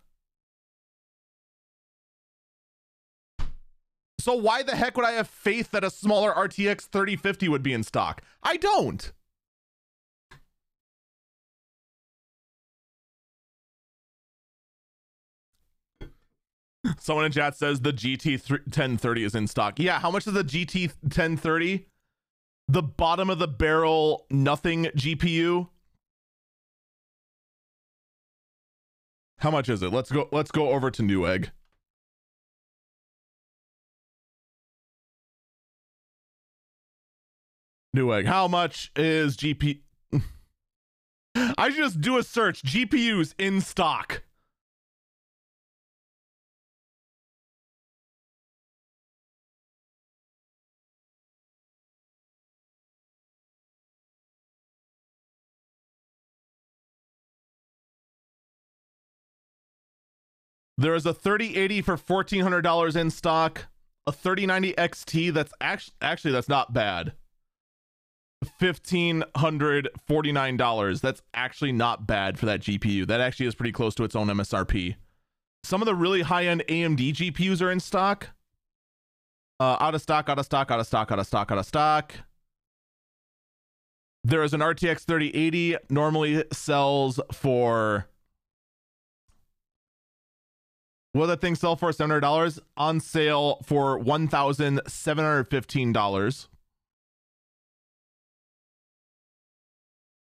So 4.20 4.34
why 4.34 4.62
the 4.62 4.76
heck 4.76 4.96
would 4.96 5.04
I 5.04 5.12
have 5.12 5.28
faith 5.28 5.72
that 5.72 5.82
a 5.82 5.90
smaller 5.90 6.32
RTX 6.32 6.82
3050 6.82 7.48
would 7.48 7.64
be 7.64 7.72
in 7.72 7.82
stock? 7.82 8.22
I 8.44 8.56
don't. 8.56 9.12
Someone 17.00 17.24
in 17.24 17.32
chat 17.32 17.56
says 17.56 17.80
the 17.80 17.92
GT 17.92 18.48
1030 18.48 19.24
is 19.24 19.34
in 19.34 19.48
stock. 19.48 19.80
Yeah, 19.80 19.98
how 19.98 20.12
much 20.12 20.28
is 20.28 20.34
the 20.34 20.44
GT 20.44 20.92
1030? 21.02 21.88
The 22.68 22.82
bottom 22.82 23.28
of 23.28 23.40
the 23.40 23.48
barrel 23.48 24.26
nothing 24.30 24.84
GPU. 24.96 25.68
How 29.42 29.50
much 29.50 29.68
is 29.68 29.82
it? 29.82 29.92
Let's 29.92 30.12
go 30.12 30.28
let's 30.30 30.52
go 30.52 30.70
over 30.70 30.88
to 30.92 31.02
Newegg. 31.02 31.50
Newegg. 37.94 38.26
How 38.26 38.46
much 38.46 38.92
is 38.94 39.36
GP 39.36 39.80
I 41.34 41.70
just 41.70 42.00
do 42.00 42.18
a 42.18 42.22
search 42.22 42.62
GPUs 42.62 43.34
in 43.36 43.60
stock. 43.60 44.22
There 60.82 60.94
is 60.96 61.06
a 61.06 61.14
3080 61.14 61.80
for 61.82 61.96
$1,400 61.96 62.96
in 62.96 63.12
stock. 63.12 63.66
A 64.08 64.10
3090 64.10 64.72
XT 64.72 65.32
that's 65.32 65.52
actually 65.60 65.94
actually 66.02 66.32
that's 66.32 66.48
not 66.48 66.72
bad. 66.72 67.12
$1,549. 68.60 71.00
That's 71.00 71.22
actually 71.34 71.70
not 71.70 72.08
bad 72.08 72.36
for 72.36 72.46
that 72.46 72.62
GPU. 72.62 73.06
That 73.06 73.20
actually 73.20 73.46
is 73.46 73.54
pretty 73.54 73.70
close 73.70 73.94
to 73.94 74.02
its 74.02 74.16
own 74.16 74.26
MSRP. 74.26 74.96
Some 75.62 75.82
of 75.82 75.86
the 75.86 75.94
really 75.94 76.22
high-end 76.22 76.64
AMD 76.68 77.14
GPUs 77.14 77.62
are 77.62 77.70
in 77.70 77.78
stock. 77.78 78.30
Uh, 79.60 79.76
out 79.78 79.94
of 79.94 80.02
stock, 80.02 80.28
out 80.28 80.40
of 80.40 80.46
stock, 80.46 80.72
out 80.72 80.80
of 80.80 80.86
stock, 80.88 81.12
out 81.12 81.20
of 81.20 81.26
stock, 81.28 81.52
out 81.52 81.58
of 81.58 81.66
stock. 81.66 82.12
There 84.24 84.42
is 84.42 84.52
an 84.52 84.58
RTX 84.58 85.04
3080 85.04 85.76
normally 85.90 86.42
sells 86.50 87.20
for 87.30 88.08
Will 91.14 91.26
that 91.26 91.42
thing 91.42 91.54
sell 91.54 91.76
for 91.76 91.92
seven 91.92 92.10
hundred 92.10 92.20
dollars? 92.20 92.58
On 92.76 92.98
sale 92.98 93.60
for 93.64 93.98
one 93.98 94.28
thousand 94.28 94.80
seven 94.86 95.24
hundred 95.24 95.50
fifteen 95.50 95.92
dollars. 95.92 96.48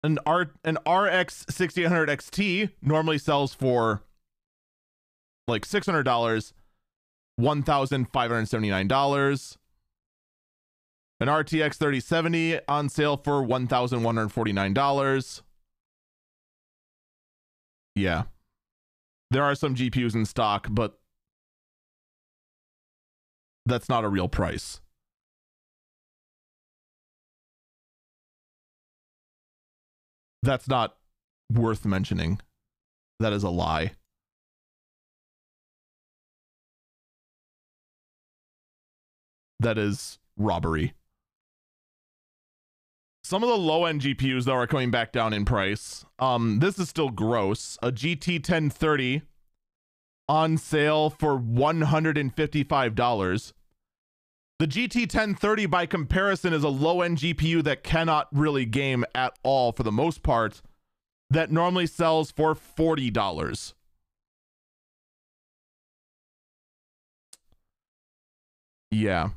An 0.02 0.18
R 0.24 0.52
an 0.64 0.78
RX 0.88 1.44
sixty 1.50 1.82
eight 1.82 1.88
hundred 1.88 2.08
XT 2.08 2.70
normally 2.80 3.18
sells 3.18 3.52
for 3.52 4.02
like 5.46 5.66
six 5.66 5.84
hundred 5.84 6.04
dollars, 6.04 6.54
one 7.36 7.62
thousand 7.62 8.06
five 8.10 8.30
hundred 8.30 8.48
seventy 8.48 8.70
nine 8.70 8.88
dollars. 8.88 9.58
An 11.20 11.28
RTX 11.28 11.74
thirty 11.74 12.00
seventy 12.00 12.60
on 12.66 12.88
sale 12.88 13.18
for 13.18 13.42
one 13.42 13.66
thousand 13.66 14.04
one 14.04 14.16
hundred 14.16 14.30
forty 14.30 14.52
nine 14.52 14.72
dollars. 14.72 15.42
Yeah 17.94 18.24
there 19.30 19.42
are 19.44 19.54
some 19.54 19.74
GPUs 19.74 20.14
in 20.14 20.24
stock, 20.24 20.68
but 20.70 20.98
that's 23.66 23.88
not 23.88 24.04
a 24.04 24.08
real 24.08 24.28
price. 24.28 24.80
That's 30.42 30.68
not 30.68 30.96
worth 31.52 31.84
mentioning. 31.84 32.40
That 33.20 33.32
is 33.32 33.42
a 33.42 33.50
lie. 33.50 33.92
That 39.60 39.76
is 39.76 40.18
robbery. 40.36 40.94
Some 43.28 43.42
of 43.42 43.50
the 43.50 43.58
low 43.58 43.84
end 43.84 44.00
GPUs 44.00 44.44
though 44.44 44.54
are 44.54 44.66
coming 44.66 44.90
back 44.90 45.12
down 45.12 45.34
in 45.34 45.44
price. 45.44 46.06
Um, 46.18 46.60
this 46.60 46.78
is 46.78 46.88
still 46.88 47.10
gross. 47.10 47.76
A 47.82 47.92
GT 47.92 48.36
1030 48.36 49.20
on 50.30 50.56
sale 50.56 51.10
for 51.10 51.38
$155. 51.38 53.52
The 54.58 54.66
GT 54.66 55.00
1030 55.00 55.66
by 55.66 55.84
comparison 55.84 56.54
is 56.54 56.64
a 56.64 56.70
low 56.70 57.02
end 57.02 57.18
GPU 57.18 57.62
that 57.64 57.84
cannot 57.84 58.28
really 58.32 58.64
game 58.64 59.04
at 59.14 59.38
all 59.42 59.72
for 59.72 59.82
the 59.82 59.92
most 59.92 60.22
part, 60.22 60.62
that 61.28 61.52
normally 61.52 61.86
sells 61.86 62.30
for 62.30 62.54
$40. 62.54 63.74
Yeah. 68.90 69.28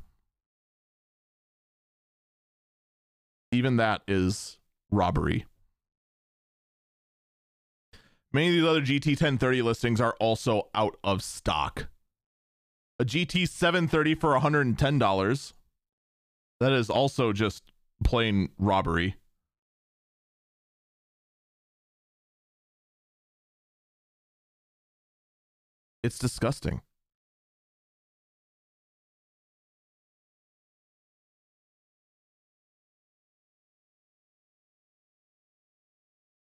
Even 3.52 3.78
that 3.78 4.02
is 4.08 4.58
robbery. 4.92 5.46
Many 8.34 8.48
of 8.48 8.54
these 8.54 8.66
other 8.66 8.82
GT 8.82 9.08
1030 9.08 9.62
listings 9.62 10.00
are 10.00 10.16
also 10.20 10.70
out 10.74 10.98
of 11.04 11.22
stock. 11.22 11.88
A 12.98 13.04
GT 13.04 13.48
730 13.48 14.16
for 14.16 14.40
$110. 14.40 15.54
That 16.62 16.72
is 16.72 16.90
also 16.90 17.34
just 17.34 17.64
plain 18.04 18.50
robbery. 18.58 19.16
It's 26.04 26.18
disgusting. 26.18 26.82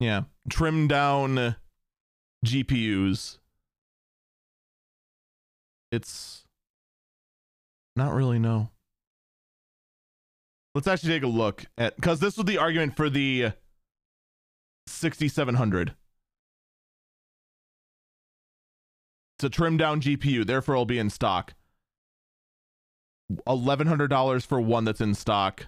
Yeah, 0.00 0.22
trim 0.50 0.88
down 0.88 1.56
GPUs. 2.44 3.38
It's 5.92 6.44
not 7.96 8.12
really 8.12 8.38
no. 8.38 8.70
Let's 10.74 10.88
actually 10.88 11.10
take 11.10 11.22
a 11.22 11.28
look 11.28 11.66
at 11.78 11.94
because 11.96 12.18
this 12.18 12.36
was 12.36 12.46
the 12.46 12.58
argument 12.58 12.96
for 12.96 13.08
the 13.08 13.52
6700. 14.88 15.94
It's 19.38 19.44
a 19.44 19.48
trimmed 19.48 19.78
down 19.78 20.00
GPU, 20.00 20.44
therefore 20.44 20.74
it'll 20.74 20.84
be 20.84 20.98
in 20.98 21.10
stock. 21.10 21.54
$1,100 23.46 24.46
for 24.46 24.60
one 24.60 24.84
that's 24.84 25.00
in 25.00 25.14
stock. 25.14 25.66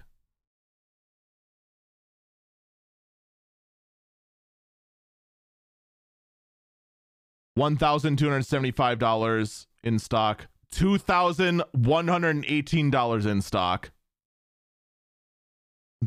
$1,275 7.57 9.65
in 9.83 9.99
stock, 9.99 10.47
$2,118 10.73 13.25
in 13.25 13.41
stock. 13.41 13.91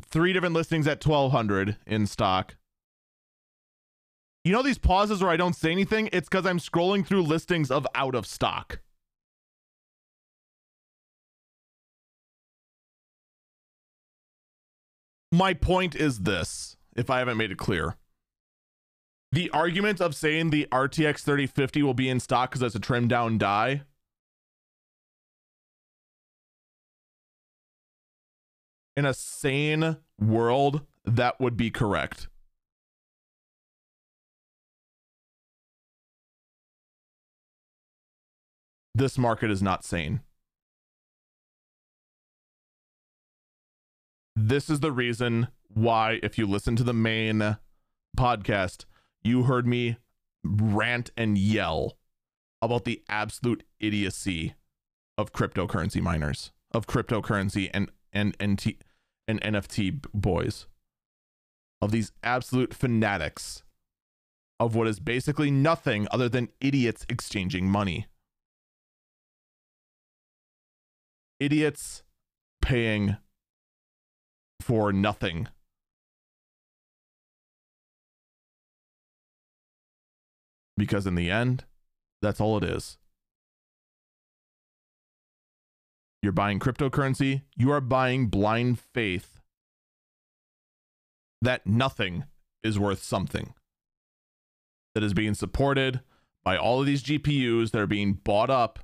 Three 0.01 0.33
different 0.33 0.55
listings 0.55 0.87
at 0.87 1.05
1200 1.05 1.77
in 1.87 2.07
stock. 2.07 2.55
You 4.45 4.53
know 4.53 4.63
these 4.63 4.79
pauses 4.79 5.21
where 5.21 5.33
I 5.33 5.37
don't 5.37 5.57
say 5.57 5.73
anything? 5.73 6.09
It's 6.13 6.29
because 6.29 6.47
I'm 6.47 6.61
scrolling 6.61 7.05
through 7.05 7.23
listings 7.23 7.73
of 7.73 7.85
out 7.97 8.15
of 8.15 8.27
stock. 8.27 8.79
My 15.33 15.55
point 15.55 15.97
is 15.97 16.21
this, 16.21 16.77
if 16.97 17.11
I 17.11 17.19
haven't 17.19 17.37
made 17.37 17.51
it 17.51 17.59
clear 17.59 17.97
the 19.33 19.51
argument 19.51 20.01
of 20.01 20.15
saying 20.15 20.51
the 20.51 20.67
RTX 20.73 21.21
3050 21.21 21.83
will 21.83 21.95
be 21.95 22.09
in 22.09 22.19
stock 22.21 22.51
because 22.51 22.63
it's 22.63 22.75
a 22.75 22.81
trimmed 22.81 23.11
down 23.11 23.39
die. 23.39 23.83
In 28.97 29.05
a 29.05 29.15
sane 29.15 29.99
world, 30.19 30.83
that 31.05 31.41
would 31.41 31.57
be 31.57 31.71
correct. 31.71 32.29
This 38.95 39.17
market 39.17 39.51
is 39.51 39.63
not 39.63 39.85
sane. 39.85 40.21
This 44.35 44.69
is 44.69 44.81
the 44.81 44.93
reason 44.93 45.49
why, 45.69 46.19
if 46.23 46.37
you 46.37 46.47
listen 46.47 46.75
to 46.77 46.83
the 46.83 46.93
main 46.93 47.57
podcast, 48.19 48.85
you 49.23 49.45
heard 49.45 49.67
me 49.67 49.97
rant 50.45 51.11
and 51.17 51.37
yell 51.37 51.99
about 52.63 52.85
the 52.85 53.03
absolute 53.09 53.63
idiocy 53.79 54.55
of 55.17 55.33
cryptocurrency 55.33 56.01
miners, 56.01 56.53
of 56.73 56.87
cryptocurrency 56.87 57.71
and 57.73 57.91
and 58.13 58.37
and, 58.41 58.59
T, 58.59 58.79
and 59.29 59.41
NFT 59.41 60.05
boys, 60.13 60.67
of 61.81 61.91
these 61.91 62.13
absolute 62.23 62.75
fanatics 62.75 63.63
of 64.59 64.75
what 64.75 64.87
is 64.87 65.01
basically 65.01 65.51
nothing 65.51 66.07
other 66.11 66.29
than 66.29 66.49
idiots 66.61 67.07
exchanging 67.09 67.69
money. 67.69 68.07
Idiots 71.39 72.03
paying 72.61 73.17
for 74.61 74.93
nothing 74.93 75.49
Because 80.81 81.07
in 81.07 81.15
the 81.15 81.31
end, 81.31 81.65
that's 82.23 82.41
all 82.41 82.57
it 82.57 82.65
is. 82.65 82.97
You're 86.23 86.33
buying 86.33 86.59
cryptocurrency, 86.59 87.43
you 87.55 87.71
are 87.71 87.83
buying 87.83 88.29
blind 88.29 88.79
faith 88.81 89.43
that 91.43 91.67
nothing 91.67 92.25
is 92.63 92.79
worth 92.79 93.03
something. 93.03 93.53
That 94.95 95.05
is 95.05 95.13
being 95.13 95.35
supported 95.35 96.01
by 96.45 96.57
all 96.57 96.81
of 96.81 96.87
these 96.87 97.03
GPUs 97.03 97.73
that 97.73 97.81
are 97.83 97.87
being 97.87 98.15
bought 98.15 98.49
up 98.49 98.79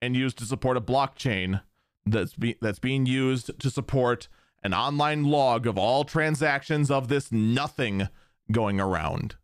and 0.00 0.14
used 0.14 0.38
to 0.38 0.44
support 0.44 0.76
a 0.76 0.80
blockchain 0.80 1.60
that's 2.06 2.34
be, 2.34 2.54
that's 2.60 2.78
being 2.78 3.04
used 3.04 3.58
to 3.58 3.68
support 3.68 4.28
an 4.62 4.74
online 4.74 5.24
log 5.24 5.66
of 5.66 5.76
all 5.76 6.04
transactions 6.04 6.88
of 6.88 7.08
this 7.08 7.32
nothing 7.32 8.06
going 8.52 8.80
around. 8.80 9.34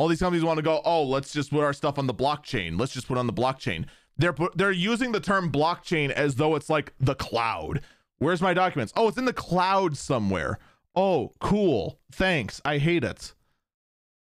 All 0.00 0.08
these 0.08 0.20
companies 0.20 0.42
want 0.42 0.56
to 0.56 0.62
go, 0.62 0.80
oh, 0.86 1.02
let's 1.02 1.30
just 1.30 1.50
put 1.50 1.62
our 1.62 1.74
stuff 1.74 1.98
on 1.98 2.06
the 2.06 2.14
blockchain. 2.14 2.80
Let's 2.80 2.94
just 2.94 3.06
put 3.06 3.18
on 3.18 3.26
the 3.26 3.34
blockchain. 3.34 3.84
They're 4.16 4.34
they're 4.54 4.70
using 4.72 5.12
the 5.12 5.20
term 5.20 5.52
blockchain 5.52 6.10
as 6.10 6.36
though 6.36 6.54
it's 6.54 6.70
like 6.70 6.94
the 6.98 7.14
cloud. 7.14 7.82
Where's 8.16 8.40
my 8.40 8.54
documents? 8.54 8.94
Oh, 8.96 9.08
it's 9.08 9.18
in 9.18 9.26
the 9.26 9.34
cloud 9.34 9.98
somewhere. 9.98 10.58
Oh, 10.96 11.34
cool. 11.38 12.00
Thanks. 12.10 12.62
I 12.64 12.78
hate 12.78 13.04
it. 13.04 13.34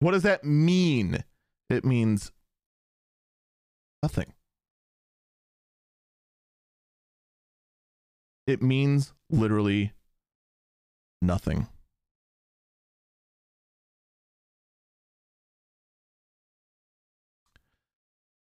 What 0.01 0.11
does 0.11 0.21
that 0.21 0.43
mean? 0.43 1.23
It 1.71 1.83
means 1.83 2.31
nothing. 4.03 4.33
It 8.45 8.61
means 8.61 9.13
literally 9.31 9.93
nothing. 11.23 11.65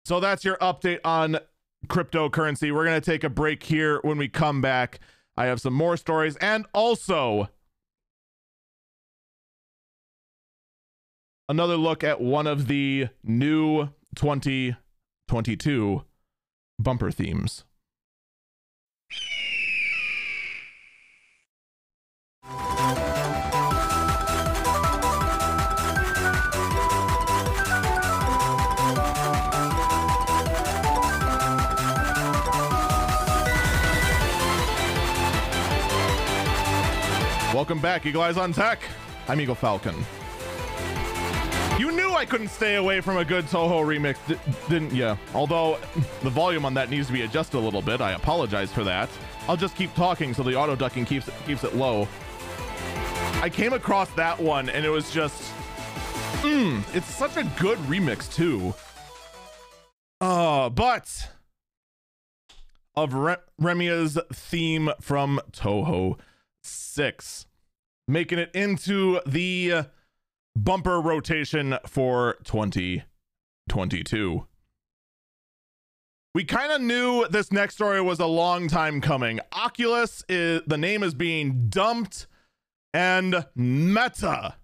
So 0.04 0.20
that's 0.20 0.44
your 0.44 0.56
update 0.58 1.00
on 1.04 1.38
cryptocurrency. 1.86 2.72
We're 2.72 2.84
going 2.84 3.00
to 3.00 3.10
take 3.10 3.24
a 3.24 3.30
break 3.30 3.62
here. 3.62 4.00
When 4.02 4.18
we 4.18 4.28
come 4.28 4.60
back, 4.60 5.00
I 5.36 5.46
have 5.46 5.60
some 5.60 5.72
more 5.74 5.96
stories 5.96 6.36
and 6.36 6.66
also 6.74 7.48
another 11.48 11.76
look 11.76 12.04
at 12.04 12.20
one 12.20 12.46
of 12.46 12.68
the 12.68 13.08
new 13.22 13.88
2022 14.14 16.02
bumper 16.78 17.10
themes. 17.10 17.64
Welcome 37.64 37.80
back, 37.80 38.04
Eagle 38.04 38.20
Eyes 38.20 38.36
on 38.36 38.52
Tech. 38.52 38.78
I'm 39.26 39.40
Eagle 39.40 39.54
Falcon. 39.54 39.94
You 41.78 41.92
knew 41.92 42.10
I 42.10 42.26
couldn't 42.26 42.48
stay 42.48 42.74
away 42.74 43.00
from 43.00 43.16
a 43.16 43.24
good 43.24 43.46
Touhou 43.46 43.86
remix, 43.86 44.18
didn't 44.68 44.92
you? 44.92 45.16
Although 45.34 45.78
the 46.22 46.28
volume 46.28 46.66
on 46.66 46.74
that 46.74 46.90
needs 46.90 47.06
to 47.06 47.14
be 47.14 47.22
adjusted 47.22 47.56
a 47.56 47.60
little 47.60 47.80
bit. 47.80 48.02
I 48.02 48.12
apologize 48.12 48.70
for 48.70 48.84
that. 48.84 49.08
I'll 49.48 49.56
just 49.56 49.76
keep 49.76 49.94
talking 49.94 50.34
so 50.34 50.42
the 50.42 50.54
auto 50.54 50.76
ducking 50.76 51.06
keeps 51.06 51.26
it, 51.26 51.32
keeps 51.46 51.64
it 51.64 51.74
low. 51.74 52.06
I 53.40 53.48
came 53.50 53.72
across 53.72 54.10
that 54.10 54.38
one 54.38 54.68
and 54.68 54.84
it 54.84 54.90
was 54.90 55.10
just, 55.10 55.42
mmm, 56.42 56.84
it's 56.94 57.06
such 57.06 57.38
a 57.38 57.44
good 57.58 57.78
remix 57.78 58.30
too. 58.30 58.74
Uh, 60.20 60.68
but 60.68 61.30
of 62.94 63.14
Re- 63.14 63.36
Remia's 63.58 64.18
theme 64.34 64.90
from 65.00 65.40
Touhou 65.50 66.18
6, 66.60 67.46
making 68.06 68.38
it 68.38 68.50
into 68.54 69.20
the 69.26 69.86
bumper 70.56 71.00
rotation 71.00 71.78
for 71.86 72.36
2022. 72.44 74.46
We 76.34 76.44
kind 76.44 76.72
of 76.72 76.80
knew 76.80 77.26
this 77.28 77.52
next 77.52 77.74
story 77.74 78.00
was 78.00 78.18
a 78.18 78.26
long 78.26 78.68
time 78.68 79.00
coming. 79.00 79.40
Oculus 79.52 80.24
is 80.28 80.62
the 80.66 80.76
name 80.76 81.02
is 81.02 81.14
being 81.14 81.68
dumped 81.68 82.26
and 82.92 83.46
Meta 83.54 84.56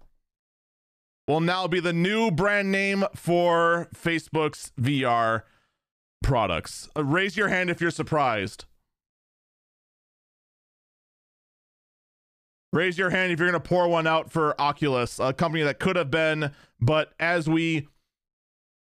will 1.27 1.39
now 1.39 1.67
be 1.67 1.79
the 1.79 1.93
new 1.93 2.29
brand 2.29 2.71
name 2.71 3.05
for 3.15 3.87
Facebook's 3.95 4.71
VR 4.79 5.43
products. 6.21 6.89
Uh, 6.95 7.03
raise 7.03 7.37
your 7.37 7.47
hand 7.47 7.69
if 7.69 7.79
you're 7.79 7.91
surprised. 7.91 8.65
Raise 12.73 12.97
your 12.97 13.09
hand 13.09 13.31
if 13.31 13.39
you're 13.39 13.49
going 13.49 13.61
to 13.61 13.67
pour 13.67 13.87
one 13.89 14.07
out 14.07 14.31
for 14.31 14.59
Oculus, 14.59 15.19
a 15.19 15.33
company 15.33 15.63
that 15.63 15.79
could 15.79 15.97
have 15.97 16.09
been, 16.09 16.51
but 16.79 17.13
as 17.19 17.49
we 17.49 17.87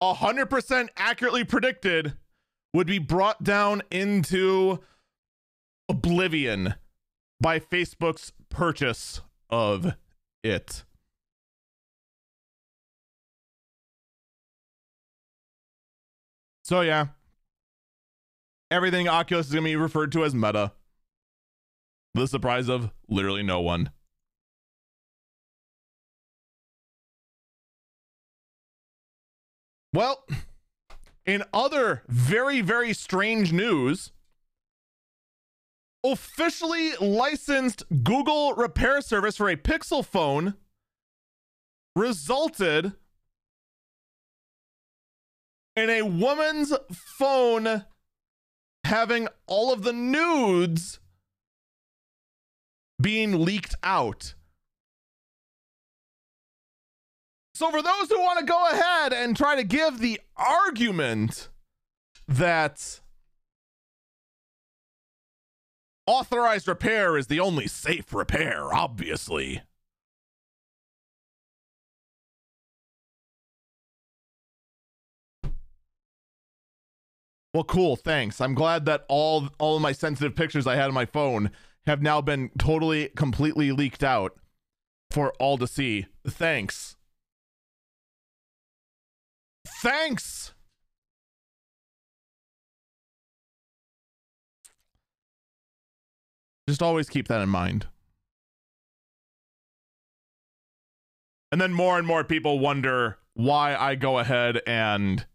100% 0.02 0.88
accurately 0.96 1.44
predicted, 1.44 2.14
would 2.72 2.86
be 2.86 2.98
brought 2.98 3.42
down 3.42 3.82
into 3.90 4.78
oblivion 5.88 6.74
by 7.40 7.58
Facebook's 7.58 8.32
purchase 8.48 9.20
of 9.50 9.94
it. 10.42 10.84
So 16.64 16.80
yeah, 16.80 17.08
everything 18.70 19.08
Oculus 19.08 19.46
is 19.48 19.52
going 19.52 19.64
to 19.64 19.70
be 19.70 19.76
referred 19.76 20.12
to 20.12 20.24
as 20.24 20.34
Meta. 20.34 20.72
The 22.14 22.26
surprise 22.26 22.68
of 22.68 22.90
literally 23.08 23.42
no 23.42 23.60
one. 23.60 23.90
Well, 29.94 30.24
in 31.26 31.44
other 31.52 32.02
very, 32.08 32.60
very 32.60 32.92
strange 32.92 33.52
news, 33.52 34.12
officially 36.04 36.92
licensed 37.00 37.84
Google 38.02 38.54
repair 38.54 39.00
service 39.00 39.36
for 39.36 39.48
a 39.48 39.56
Pixel 39.56 40.04
phone 40.04 40.54
resulted 41.94 42.92
in 45.76 45.90
a 45.90 46.02
woman's 46.02 46.72
phone 46.90 47.84
having 48.84 49.28
all 49.46 49.72
of 49.72 49.82
the 49.82 49.92
nudes 49.92 50.98
being 53.02 53.44
leaked 53.44 53.74
out. 53.82 54.34
So, 57.54 57.70
for 57.70 57.82
those 57.82 58.08
who 58.08 58.18
want 58.20 58.38
to 58.38 58.44
go 58.44 58.70
ahead 58.70 59.12
and 59.12 59.36
try 59.36 59.56
to 59.56 59.64
give 59.64 59.98
the 59.98 60.20
argument 60.36 61.48
that 62.26 63.00
authorized 66.06 66.66
repair 66.66 67.16
is 67.16 67.26
the 67.26 67.40
only 67.40 67.66
safe 67.66 68.12
repair, 68.14 68.72
obviously. 68.72 69.62
Well, 77.54 77.64
cool. 77.64 77.96
Thanks. 77.96 78.40
I'm 78.40 78.54
glad 78.54 78.86
that 78.86 79.04
all 79.08 79.48
all 79.58 79.76
of 79.76 79.82
my 79.82 79.92
sensitive 79.92 80.34
pictures 80.34 80.66
I 80.66 80.76
had 80.76 80.86
on 80.86 80.94
my 80.94 81.04
phone 81.04 81.50
have 81.86 82.02
now 82.02 82.20
been 82.20 82.50
totally 82.58 83.08
completely 83.16 83.72
leaked 83.72 84.04
out 84.04 84.36
for 85.10 85.32
all 85.38 85.58
to 85.58 85.66
see. 85.66 86.06
Thanks. 86.26 86.96
Thanks. 89.82 90.54
Just 96.68 96.82
always 96.82 97.08
keep 97.08 97.28
that 97.28 97.40
in 97.40 97.48
mind. 97.48 97.86
And 101.50 101.60
then 101.60 101.72
more 101.72 101.98
and 101.98 102.06
more 102.06 102.24
people 102.24 102.58
wonder 102.58 103.18
why 103.34 103.76
I 103.76 103.94
go 103.94 104.18
ahead 104.18 104.60
and 104.66 105.26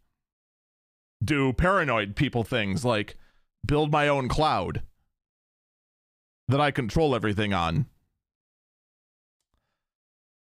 do 1.24 1.54
paranoid 1.54 2.16
people 2.16 2.44
things 2.44 2.86
like 2.86 3.18
build 3.66 3.92
my 3.92 4.08
own 4.08 4.28
cloud 4.28 4.82
that 6.48 6.62
I 6.62 6.72
control 6.72 7.16
everything 7.16 7.54
on. 7.54 7.86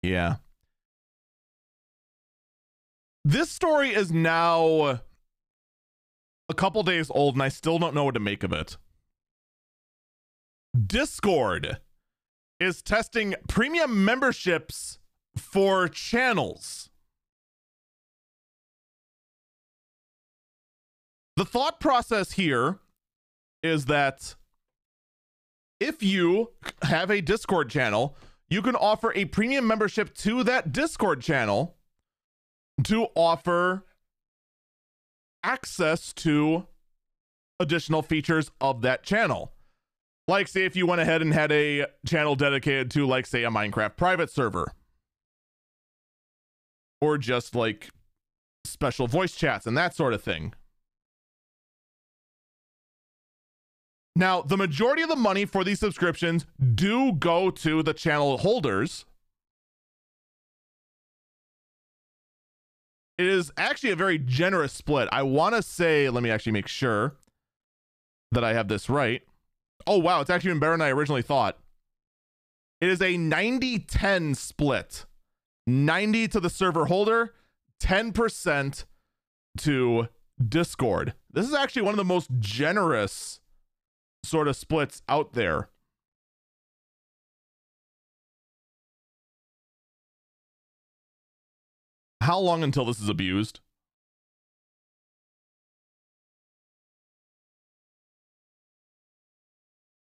Yeah. 0.02 0.36
This 3.24 3.50
story 3.50 3.94
is 3.94 4.12
now 4.12 5.00
a 6.48 6.54
couple 6.54 6.82
days 6.82 7.10
old 7.10 7.34
and 7.36 7.42
I 7.42 7.48
still 7.48 7.78
don't 7.78 7.94
know 7.94 8.04
what 8.04 8.14
to 8.14 8.20
make 8.20 8.42
of 8.42 8.52
it. 8.52 8.76
Discord 10.86 11.78
is 12.60 12.82
testing 12.82 13.34
premium 13.48 14.04
memberships 14.04 14.98
for 15.36 15.88
channels. 15.88 16.90
The 21.36 21.44
thought 21.44 21.80
process 21.80 22.32
here 22.32 22.78
is 23.62 23.86
that 23.86 24.36
if 25.80 26.02
you 26.02 26.50
have 26.82 27.10
a 27.10 27.20
Discord 27.20 27.70
channel, 27.70 28.16
you 28.48 28.62
can 28.62 28.76
offer 28.76 29.12
a 29.14 29.24
premium 29.26 29.66
membership 29.66 30.14
to 30.18 30.42
that 30.44 30.72
Discord 30.72 31.20
channel 31.20 31.76
to 32.84 33.06
offer 33.14 33.84
access 35.42 36.12
to 36.12 36.66
additional 37.60 38.02
features 38.02 38.50
of 38.60 38.82
that 38.82 39.02
channel. 39.02 39.52
Like, 40.26 40.48
say, 40.48 40.64
if 40.64 40.74
you 40.74 40.86
went 40.86 41.00
ahead 41.00 41.20
and 41.22 41.34
had 41.34 41.52
a 41.52 41.86
channel 42.06 42.34
dedicated 42.34 42.90
to, 42.92 43.06
like, 43.06 43.26
say, 43.26 43.44
a 43.44 43.50
Minecraft 43.50 43.96
private 43.96 44.30
server, 44.30 44.72
or 47.00 47.18
just 47.18 47.54
like 47.54 47.90
special 48.64 49.06
voice 49.06 49.36
chats 49.36 49.66
and 49.66 49.76
that 49.76 49.94
sort 49.94 50.14
of 50.14 50.22
thing. 50.22 50.54
Now, 54.16 54.42
the 54.42 54.56
majority 54.56 55.02
of 55.02 55.08
the 55.08 55.16
money 55.16 55.44
for 55.44 55.64
these 55.64 55.80
subscriptions 55.80 56.46
do 56.74 57.12
go 57.12 57.50
to 57.50 57.82
the 57.82 57.92
channel 57.92 58.38
holders. 58.38 59.04
It 63.18 63.26
is 63.26 63.52
actually 63.56 63.90
a 63.90 63.96
very 63.96 64.18
generous 64.18 64.72
split. 64.72 65.08
I 65.12 65.22
want 65.22 65.54
to 65.54 65.62
say, 65.62 66.08
let 66.08 66.22
me 66.22 66.30
actually 66.30 66.52
make 66.52 66.68
sure 66.68 67.16
that 68.32 68.44
I 68.44 68.54
have 68.54 68.68
this 68.68 68.88
right. 68.88 69.22
Oh, 69.86 69.98
wow. 69.98 70.20
It's 70.20 70.30
actually 70.30 70.50
even 70.50 70.60
better 70.60 70.72
than 70.72 70.82
I 70.82 70.90
originally 70.90 71.22
thought. 71.22 71.58
It 72.80 72.88
is 72.88 73.00
a 73.00 73.16
90 73.16 73.80
10 73.80 74.34
split 74.34 75.06
90 75.66 76.28
to 76.28 76.40
the 76.40 76.50
server 76.50 76.86
holder, 76.86 77.34
10% 77.82 78.84
to 79.58 80.08
Discord. 80.46 81.14
This 81.30 81.48
is 81.48 81.54
actually 81.54 81.82
one 81.82 81.94
of 81.94 81.98
the 81.98 82.04
most 82.04 82.28
generous 82.38 83.40
sort 84.24 84.48
of 84.48 84.56
splits 84.56 85.02
out 85.08 85.32
there. 85.34 85.68
How 92.20 92.38
long 92.38 92.62
until 92.62 92.86
this 92.86 93.00
is 93.00 93.08
abused? 93.08 93.60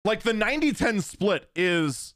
Like 0.03 0.23
the 0.23 0.31
90-10 0.31 1.03
split 1.03 1.49
is 1.55 2.15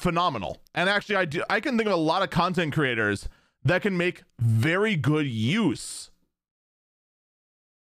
phenomenal. 0.00 0.58
And 0.74 0.88
actually 0.88 1.16
I 1.16 1.26
do 1.26 1.44
I 1.48 1.60
can 1.60 1.76
think 1.76 1.86
of 1.86 1.92
a 1.92 1.96
lot 1.96 2.22
of 2.22 2.30
content 2.30 2.72
creators 2.72 3.28
that 3.64 3.82
can 3.82 3.96
make 3.96 4.24
very 4.40 4.96
good 4.96 5.26
use 5.28 6.10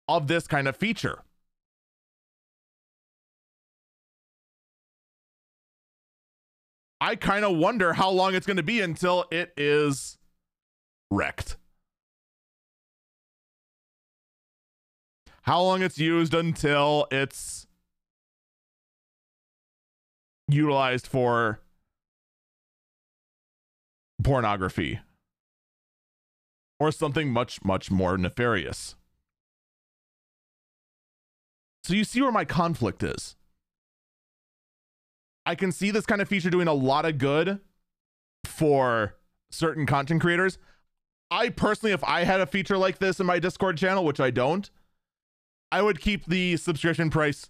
of 0.07 0.27
this 0.27 0.47
kind 0.47 0.67
of 0.67 0.75
feature. 0.75 1.23
I 6.99 7.15
kind 7.15 7.45
of 7.45 7.55
wonder 7.55 7.93
how 7.93 8.09
long 8.09 8.33
it's 8.33 8.45
going 8.45 8.57
to 8.57 8.63
be 8.63 8.81
until 8.81 9.25
it 9.31 9.53
is 9.55 10.17
wrecked. 11.11 11.57
How 15.43 15.61
long 15.61 15.81
it's 15.81 15.97
used 15.97 16.33
until 16.33 17.07
it's 17.11 17.67
utilized 20.49 21.07
for 21.07 21.61
pornography 24.23 24.99
or 26.79 26.91
something 26.91 27.31
much, 27.31 27.63
much 27.63 27.89
more 27.89 28.17
nefarious. 28.17 28.95
So 31.83 31.93
you 31.93 32.03
see 32.03 32.21
where 32.21 32.31
my 32.31 32.43
conflict 32.43 33.01
is. 33.01 33.36
I 35.47 35.55
can 35.55 35.71
see 35.71 35.91
this 35.91 36.05
kind 36.05 36.21
of 36.21 36.27
feature 36.27 36.49
doing 36.49 36.67
a 36.67 36.73
lot 36.73 37.05
of 37.05 37.17
good 37.17 37.59
for 38.43 39.15
certain 39.49 39.85
content 39.85 40.19
creators. 40.19 40.57
I 41.31 41.47
personally, 41.47 41.93
if 41.93 42.03
I 42.03 42.25
had 42.25 42.41
a 42.41 42.45
feature 42.45 42.77
like 42.77 42.99
this 42.99 43.21
in 43.21 43.25
my 43.25 43.39
Discord 43.39 43.77
channel, 43.77 44.03
which 44.03 44.19
I 44.19 44.29
don't, 44.29 44.69
I 45.71 45.81
would 45.81 46.01
keep 46.01 46.25
the 46.25 46.57
subscription 46.57 47.09
price 47.09 47.49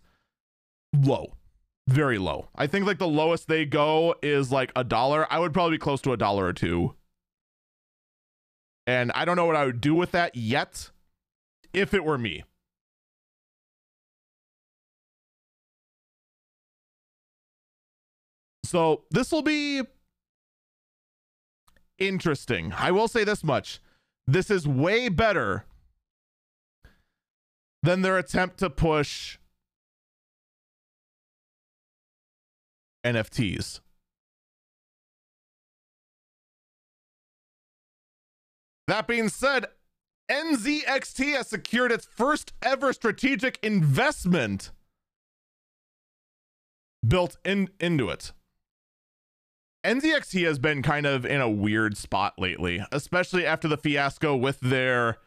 low, 0.95 1.33
very 1.87 2.19
low. 2.19 2.49
I 2.55 2.67
think 2.67 2.85
like 2.85 2.99
the 2.99 3.07
lowest 3.07 3.47
they 3.47 3.65
go 3.65 4.13
is 4.21 4.51
like 4.51 4.71
a 4.75 4.83
dollar. 4.83 5.25
I 5.33 5.39
would 5.39 5.51
probably 5.51 5.77
be 5.77 5.81
close 5.81 6.01
to 6.01 6.13
a 6.13 6.17
dollar 6.17 6.45
or 6.45 6.53
two. 6.53 6.93
And 8.85 9.11
I 9.13 9.25
don't 9.25 9.35
know 9.35 9.47
what 9.47 9.55
I 9.55 9.65
would 9.65 9.81
do 9.81 9.95
with 9.95 10.11
that 10.11 10.35
yet 10.35 10.91
if 11.73 11.95
it 11.95 12.05
were 12.05 12.19
me. 12.19 12.43
So 18.67 19.03
this 19.09 19.31
will 19.31 19.41
be 19.41 19.81
interesting. 21.97 22.73
I 22.77 22.91
will 22.91 23.07
say 23.07 23.23
this 23.23 23.43
much. 23.43 23.79
This 24.27 24.51
is 24.51 24.67
way 24.67 25.07
better 25.07 25.63
than 27.81 28.01
their 28.01 28.17
attempt 28.17 28.57
to 28.59 28.69
push 28.69 29.37
NFTs. 33.05 33.79
That 38.87 39.07
being 39.07 39.29
said, 39.29 39.67
NZXT 40.29 41.35
has 41.37 41.47
secured 41.47 41.93
its 41.93 42.05
first 42.05 42.51
ever 42.61 42.91
strategic 42.91 43.59
investment 43.63 44.71
built 47.05 47.37
in 47.45 47.69
into 47.79 48.09
it. 48.09 48.33
NZXT 49.85 50.45
has 50.45 50.59
been 50.59 50.81
kind 50.81 51.05
of 51.05 51.25
in 51.25 51.39
a 51.39 51.49
weird 51.49 51.95
spot 51.95 52.33
lately, 52.37 52.83
especially 52.91 53.45
after 53.45 53.67
the 53.67 53.77
fiasco 53.77 54.35
with 54.35 54.59
their 54.59 55.17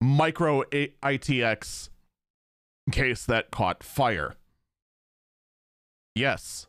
micro 0.00 0.62
ITX 0.62 1.88
case 2.90 3.24
that 3.26 3.50
caught 3.52 3.84
fire. 3.84 4.34
Yes, 6.14 6.66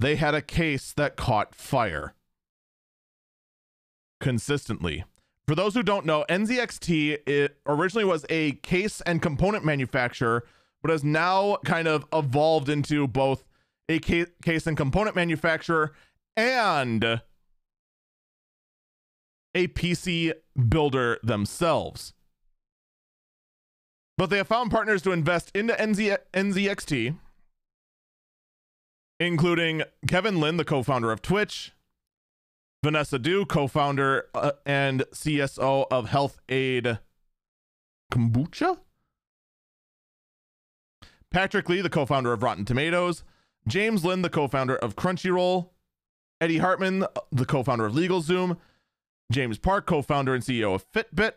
they 0.00 0.16
had 0.16 0.34
a 0.34 0.42
case 0.42 0.92
that 0.96 1.16
caught 1.16 1.54
fire 1.54 2.14
consistently. 4.20 5.04
For 5.46 5.54
those 5.54 5.74
who 5.74 5.82
don't 5.82 6.06
know, 6.06 6.24
NZXT 6.28 7.28
it 7.28 7.58
originally 7.66 8.04
was 8.04 8.26
a 8.28 8.52
case 8.52 9.00
and 9.02 9.22
component 9.22 9.64
manufacturer, 9.64 10.44
but 10.82 10.90
has 10.90 11.04
now 11.04 11.58
kind 11.64 11.86
of 11.86 12.04
evolved 12.12 12.68
into 12.68 13.06
both 13.06 13.44
a 13.88 13.98
case 13.98 14.66
and 14.66 14.76
component 14.76 15.14
manufacturer 15.14 15.92
and 16.36 17.20
a 19.54 19.68
PC 19.68 20.32
builder 20.68 21.18
themselves. 21.22 22.14
But 24.18 24.30
they 24.30 24.36
have 24.38 24.48
found 24.48 24.70
partners 24.70 25.02
to 25.02 25.12
invest 25.12 25.50
into 25.54 25.74
NZ, 25.74 26.16
NZXT, 26.32 27.16
including 29.18 29.82
Kevin 30.06 30.40
Lin, 30.40 30.56
the 30.56 30.64
co 30.64 30.82
founder 30.82 31.10
of 31.10 31.22
Twitch, 31.22 31.72
Vanessa 32.84 33.18
Dew, 33.18 33.46
co 33.46 33.66
founder 33.66 34.26
uh, 34.34 34.52
and 34.66 35.04
CSO 35.12 35.86
of 35.90 36.08
Health-Ade 36.08 36.98
Kombucha, 38.12 38.78
Patrick 41.30 41.68
Lee, 41.68 41.80
the 41.80 41.90
co 41.90 42.04
founder 42.04 42.32
of 42.32 42.42
Rotten 42.42 42.64
Tomatoes, 42.64 43.24
James 43.66 44.04
Lin, 44.04 44.22
the 44.22 44.30
co 44.30 44.46
founder 44.46 44.76
of 44.76 44.94
Crunchyroll, 44.94 45.70
Eddie 46.42 46.58
Hartman, 46.58 47.06
the 47.30 47.46
co 47.46 47.62
founder 47.62 47.86
of 47.86 47.92
LegalZoom, 47.92 48.56
James 49.30 49.58
Park, 49.58 49.86
co 49.86 50.02
founder 50.02 50.34
and 50.34 50.42
CEO 50.42 50.74
of 50.74 50.84
Fitbit. 50.90 51.34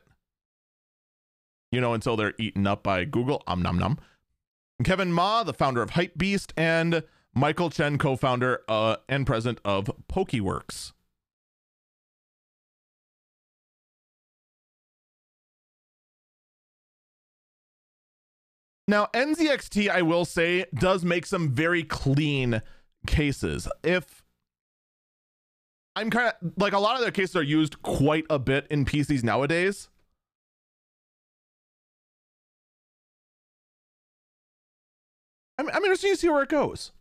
You 1.72 1.80
know, 1.80 1.94
until 1.94 2.18
they're 2.18 2.34
eaten 2.40 2.66
up 2.66 2.82
by 2.82 3.06
Google. 3.06 3.44
Um, 3.46 3.62
num 3.62 3.78
num. 3.78 4.00
Kevin 4.84 5.12
Ma, 5.12 5.44
the 5.44 5.54
founder 5.54 5.84
of 5.84 5.92
Hypebeast, 5.92 6.54
and 6.58 7.04
Michael 7.36 7.70
Chen, 7.70 8.00
co 8.00 8.16
founder 8.16 8.64
uh, 8.68 8.96
and 9.08 9.28
president 9.28 9.60
of 9.64 9.92
Pokeworks. 10.12 10.94
Now, 18.88 19.10
NZXT, 19.14 19.88
I 19.88 20.02
will 20.02 20.26
say, 20.26 20.66
does 20.74 21.06
make 21.06 21.28
some 21.28 21.52
very 21.52 21.84
clean 21.84 22.64
cases. 23.06 23.68
If 23.84 24.25
I'm 25.96 26.10
kind 26.10 26.28
of 26.28 26.52
like 26.58 26.74
a 26.74 26.80
lot 26.80 26.96
of 26.96 27.02
their 27.02 27.12
cases 27.12 27.36
are 27.36 27.44
used 27.44 27.82
quite 27.82 28.26
a 28.30 28.38
bit 28.38 28.68
in 28.70 28.86
PCs 28.86 29.24
nowadays. 29.24 29.90
I'm, 35.58 35.70
I'm 35.70 35.84
interested 35.84 36.10
to 36.10 36.18
see 36.18 36.30
where 36.30 36.44
it 36.44 36.50
goes. 36.50 36.92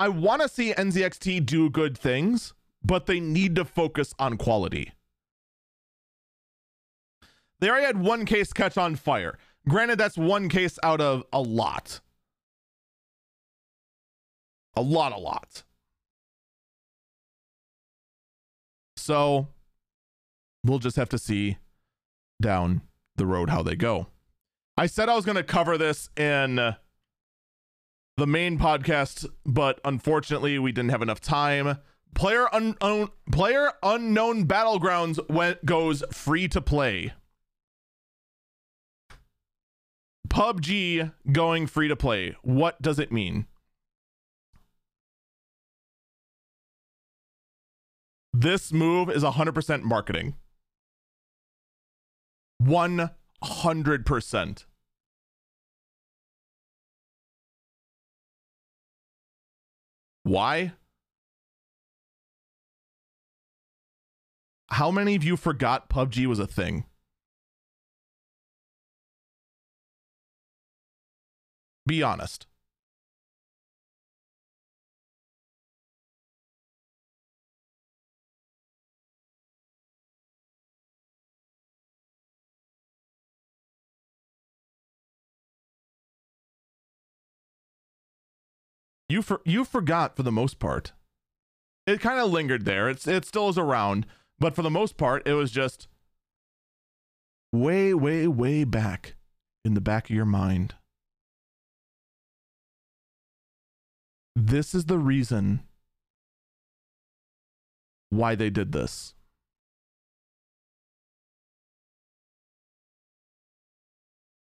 I 0.00 0.08
want 0.08 0.42
to 0.42 0.48
see 0.48 0.72
NZXT 0.72 1.44
do 1.44 1.68
good 1.68 1.96
things, 1.96 2.54
but 2.82 3.06
they 3.06 3.20
need 3.20 3.54
to 3.56 3.64
focus 3.64 4.14
on 4.18 4.36
quality. 4.38 4.92
They 7.60 7.70
already 7.70 7.86
had 7.86 7.98
one 7.98 8.24
case 8.26 8.52
catch 8.52 8.76
on 8.76 8.96
fire. 8.96 9.38
Granted, 9.68 9.98
that's 9.98 10.16
one 10.16 10.48
case 10.48 10.78
out 10.82 11.00
of 11.00 11.24
a 11.32 11.40
lot. 11.40 12.00
A 14.74 14.82
lot, 14.82 15.12
a 15.12 15.18
lot. 15.18 15.64
So 19.06 19.46
we'll 20.64 20.80
just 20.80 20.96
have 20.96 21.08
to 21.10 21.18
see 21.18 21.58
down 22.42 22.80
the 23.14 23.24
road 23.24 23.50
how 23.50 23.62
they 23.62 23.76
go. 23.76 24.08
I 24.76 24.86
said 24.86 25.08
I 25.08 25.14
was 25.14 25.24
going 25.24 25.36
to 25.36 25.44
cover 25.44 25.78
this 25.78 26.10
in 26.16 26.56
the 26.56 28.26
main 28.26 28.58
podcast, 28.58 29.24
but 29.44 29.80
unfortunately 29.84 30.58
we 30.58 30.72
didn't 30.72 30.90
have 30.90 31.02
enough 31.02 31.20
time. 31.20 31.78
Player 32.16 32.48
unknown 32.52 33.10
player 33.30 33.70
unknown 33.80 34.44
battlegrounds 34.44 35.20
went 35.30 35.64
goes 35.64 36.02
free 36.10 36.48
to 36.48 36.60
play. 36.60 37.12
PUBG 40.28 41.12
going 41.30 41.68
free 41.68 41.86
to 41.86 41.94
play. 41.94 42.34
What 42.42 42.82
does 42.82 42.98
it 42.98 43.12
mean? 43.12 43.46
This 48.38 48.70
move 48.70 49.08
is 49.08 49.22
100% 49.22 49.82
marketing. 49.82 50.34
100%. 52.62 54.66
Why? 60.24 60.72
How 64.68 64.90
many 64.90 65.14
of 65.14 65.24
you 65.24 65.38
forgot 65.38 65.88
PUBG 65.88 66.26
was 66.26 66.38
a 66.38 66.46
thing? 66.46 66.84
Be 71.86 72.02
honest. 72.02 72.46
You 89.08 89.22
for 89.22 89.40
you 89.44 89.64
forgot 89.64 90.16
for 90.16 90.22
the 90.22 90.32
most 90.32 90.58
part. 90.58 90.92
It 91.86 92.00
kind 92.00 92.18
of 92.18 92.30
lingered 92.30 92.64
there. 92.64 92.88
It's 92.88 93.06
it 93.06 93.24
still 93.24 93.48
is 93.48 93.58
around, 93.58 94.06
but 94.38 94.54
for 94.54 94.62
the 94.62 94.70
most 94.70 94.96
part, 94.96 95.26
it 95.26 95.34
was 95.34 95.52
just 95.52 95.86
way, 97.52 97.94
way, 97.94 98.26
way 98.26 98.64
back 98.64 99.14
in 99.64 99.74
the 99.74 99.80
back 99.80 100.10
of 100.10 100.16
your 100.16 100.24
mind. 100.24 100.74
This 104.34 104.74
is 104.74 104.84
the 104.84 104.98
reason 104.98 105.62
why 108.10 108.34
they 108.34 108.50
did 108.50 108.72
this. 108.72 109.14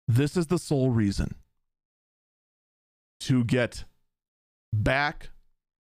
This 0.09 0.37
is 0.37 0.47
the 0.47 0.59
sole 0.59 0.91
reason 0.91 1.35
to 3.21 3.45
get 3.45 3.85
back 4.73 5.31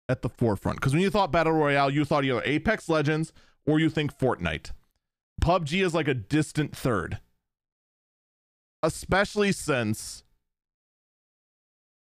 at 0.08 0.22
the 0.22 0.28
forefront. 0.28 0.80
Because 0.80 0.92
when 0.92 1.02
you 1.02 1.10
thought 1.10 1.32
Battle 1.32 1.52
Royale, 1.52 1.90
you 1.90 2.04
thought 2.04 2.24
either 2.24 2.42
Apex 2.44 2.88
Legends 2.88 3.32
or 3.66 3.78
you 3.78 3.90
think 3.90 4.16
Fortnite. 4.16 4.72
PUBG 5.40 5.84
is 5.84 5.94
like 5.94 6.08
a 6.08 6.14
distant 6.14 6.76
third. 6.76 7.18
Especially 8.82 9.52
since 9.52 10.24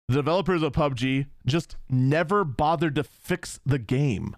the 0.08 0.16
developers 0.16 0.64
of 0.64 0.74
PUBG 0.74 1.28
just 1.46 1.78
never 1.90 2.44
bothered 2.44 2.96
to 2.96 3.04
fix 3.04 3.60
the 3.66 3.80
game. 3.80 4.36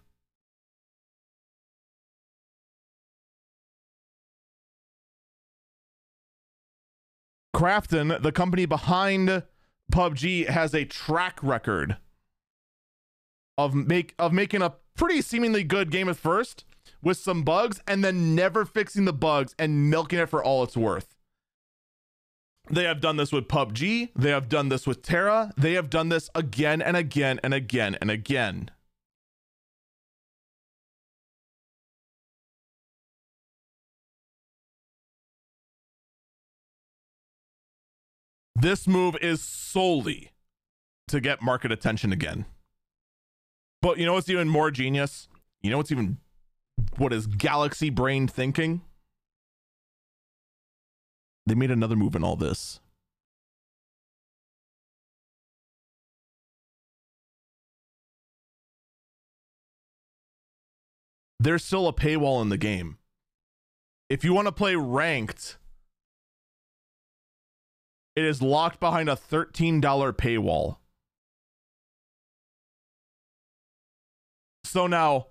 Krafton, 7.56 8.22
the 8.22 8.32
company 8.32 8.66
behind 8.66 9.44
PUBG, 9.92 10.50
has 10.50 10.74
a 10.74 10.86
track 10.86 11.40
record 11.42 11.98
of 13.58 13.74
make 13.74 14.16
of 14.18 14.34
making 14.34 14.62
a 14.62 14.74
pretty 14.96 15.22
seemingly 15.22 15.64
good 15.64 15.92
game 15.92 16.10
at 16.10 16.18
first 16.18 16.66
with 17.02 17.18
some 17.18 17.44
bugs 17.44 17.82
and 17.88 18.04
then 18.04 18.36
never 18.36 18.66
fixing 18.66 19.06
the 19.06 19.14
bugs 19.14 19.56
and 19.60 19.90
milking 19.90 20.20
it 20.20 20.30
for 20.30 20.44
all 20.44 20.64
it's 20.64 20.78
worth. 20.78 21.16
They 22.70 22.86
have 22.86 23.02
done 23.02 23.18
this 23.18 23.34
with 23.34 23.50
PUBG, 23.50 24.10
they 24.16 24.30
have 24.30 24.48
done 24.48 24.70
this 24.70 24.88
with 24.88 25.02
TERA, 25.02 25.52
they 25.58 25.74
have 25.74 25.90
done 25.90 26.08
this 26.10 26.30
again 26.34 26.82
and 26.82 26.96
again 26.96 27.40
and 27.44 27.54
again 27.54 27.98
and 28.00 28.10
again. 28.10 28.72
This 38.56 38.88
move 38.88 39.18
is 39.22 39.42
solely 39.42 40.32
to 41.10 41.20
get 41.20 41.42
market 41.42 41.70
attention 41.70 42.14
again. 42.14 42.46
But 43.84 43.98
you 43.98 44.06
know 44.06 44.14
what's 44.14 44.30
even 44.30 44.48
more 44.48 44.72
genius? 44.72 45.28
You 45.62 45.70
know 45.70 45.76
what's 45.76 45.92
even 45.92 46.18
what 46.96 47.12
is 47.12 47.28
galaxy 47.28 47.90
brain 47.90 48.30
thinking? 48.30 48.82
They 51.46 51.54
made 51.54 51.70
another 51.70 51.98
move 51.98 52.16
in 52.16 52.24
all 52.24 52.38
this. 52.38 52.80
There's 61.38 61.66
still 61.66 61.90
a 61.90 61.94
paywall 61.94 62.42
in 62.42 62.48
the 62.48 62.58
game. 62.58 63.00
If 64.10 64.24
you 64.24 64.34
want 64.34 64.48
to 64.48 64.54
play 64.54 64.78
ranked, 64.78 65.58
it 68.16 68.24
is 68.24 68.42
locked 68.42 68.80
behind 68.80 69.10
a 69.10 69.18
$13 69.18 69.82
paywall. 69.82 70.78
So 74.64 74.88
now, 74.88 75.28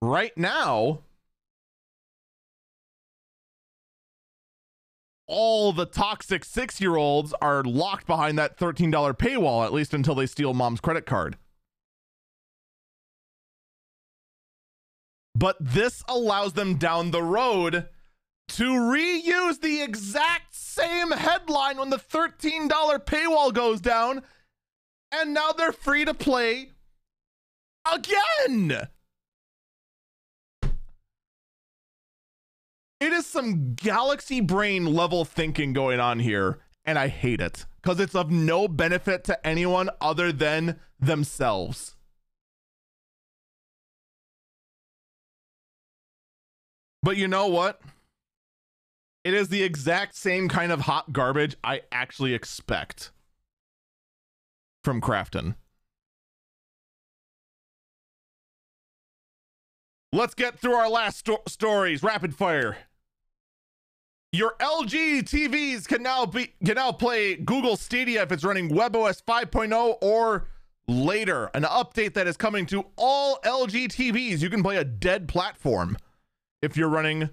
right 0.00 0.36
now, 0.36 1.00
all 5.26 5.72
the 5.72 5.86
toxic 5.86 6.44
six 6.44 6.80
year 6.80 6.96
olds 6.96 7.32
are 7.40 7.62
locked 7.62 8.06
behind 8.06 8.38
that 8.38 8.58
$13 8.58 8.92
paywall, 9.16 9.64
at 9.64 9.72
least 9.72 9.94
until 9.94 10.14
they 10.14 10.26
steal 10.26 10.52
mom's 10.52 10.80
credit 10.80 11.06
card. 11.06 11.36
But 15.34 15.56
this 15.58 16.04
allows 16.08 16.52
them 16.52 16.76
down 16.76 17.10
the 17.10 17.22
road 17.22 17.88
to 18.48 18.64
reuse 18.64 19.60
the 19.60 19.80
exact 19.82 20.54
same 20.54 21.10
headline 21.10 21.78
when 21.78 21.90
the 21.90 21.96
$13 21.96 22.68
paywall 22.68 23.52
goes 23.52 23.80
down. 23.80 24.22
And 25.10 25.32
now 25.32 25.52
they're 25.52 25.72
free 25.72 26.04
to 26.04 26.14
play 26.14 26.72
again. 27.90 28.88
It 33.00 33.12
is 33.12 33.26
some 33.26 33.74
galaxy 33.74 34.40
brain 34.40 34.86
level 34.86 35.24
thinking 35.24 35.72
going 35.72 35.98
on 35.98 36.20
here, 36.20 36.60
and 36.84 36.98
I 36.98 37.08
hate 37.08 37.40
it 37.40 37.66
because 37.82 37.98
it's 37.98 38.14
of 38.14 38.30
no 38.30 38.68
benefit 38.68 39.24
to 39.24 39.46
anyone 39.46 39.90
other 40.00 40.30
than 40.30 40.78
themselves. 41.00 41.96
But 47.02 47.16
you 47.16 47.26
know 47.26 47.48
what? 47.48 47.80
It 49.24 49.34
is 49.34 49.48
the 49.48 49.64
exact 49.64 50.16
same 50.16 50.48
kind 50.48 50.70
of 50.70 50.82
hot 50.82 51.12
garbage 51.12 51.56
I 51.64 51.82
actually 51.90 52.34
expect 52.34 53.10
from 54.84 55.00
Krafton. 55.00 55.56
Let's 60.14 60.34
get 60.34 60.58
through 60.58 60.74
our 60.74 60.90
last 60.90 61.18
sto- 61.20 61.42
stories. 61.48 62.02
Rapid 62.02 62.34
fire. 62.34 62.76
Your 64.30 64.54
LG 64.60 65.22
TVs 65.22 65.86
can 65.86 66.02
now 66.02 66.26
be 66.26 66.52
can 66.64 66.74
now 66.74 66.92
play 66.92 67.36
Google 67.36 67.76
Stadia 67.76 68.22
if 68.22 68.32
it's 68.32 68.44
running 68.44 68.68
WebOS 68.70 69.22
5.0 69.22 69.96
or 70.02 70.48
later. 70.86 71.50
An 71.54 71.62
update 71.62 72.12
that 72.14 72.26
is 72.26 72.36
coming 72.36 72.66
to 72.66 72.84
all 72.96 73.38
LG 73.44 73.88
TVs. 73.88 74.40
You 74.40 74.50
can 74.50 74.62
play 74.62 74.76
a 74.76 74.84
dead 74.84 75.28
platform 75.28 75.96
if 76.60 76.76
you're 76.76 76.88
running 76.88 77.30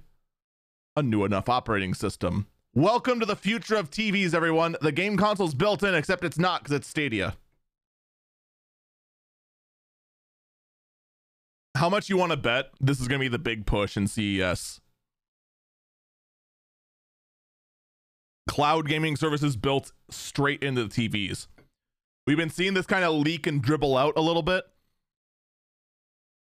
a 0.96 1.04
new 1.04 1.26
enough 1.26 1.50
operating 1.50 1.94
system. 1.94 2.48
Welcome 2.74 3.20
to 3.20 3.26
the 3.26 3.36
future 3.36 3.76
of 3.76 3.90
TVs, 3.90 4.34
everyone. 4.34 4.78
The 4.82 4.92
game 4.92 5.18
console's 5.18 5.54
built 5.54 5.84
in, 5.84 5.96
except 5.96 6.24
it's 6.24 6.40
not 6.40 6.64
because 6.64 6.76
it's 6.78 6.88
Stadia. 6.88 7.36
How 11.80 11.88
much 11.88 12.10
you 12.10 12.18
want 12.18 12.32
to 12.34 12.38
bet 12.38 12.72
this 12.82 13.00
is 13.00 13.08
going 13.08 13.20
to 13.20 13.24
be 13.24 13.30
the 13.30 13.40
big 13.40 13.66
push 13.66 13.96
in 13.96 14.06
CES? 14.06 14.82
Cloud 18.50 18.86
gaming 18.90 19.16
services 19.16 19.56
built 19.56 19.94
straight 20.10 20.62
into 20.62 20.84
the 20.84 20.90
TVs. 20.90 21.48
We've 22.28 22.36
been 22.36 22.50
seeing 22.50 22.74
this 22.74 22.86
kind 22.86 23.06
of 23.06 23.14
leak 23.14 23.48
and 23.48 23.62
dribble 23.62 23.96
out 23.96 24.16
a 24.18 24.22
little 24.22 24.42
bit. 24.42 24.66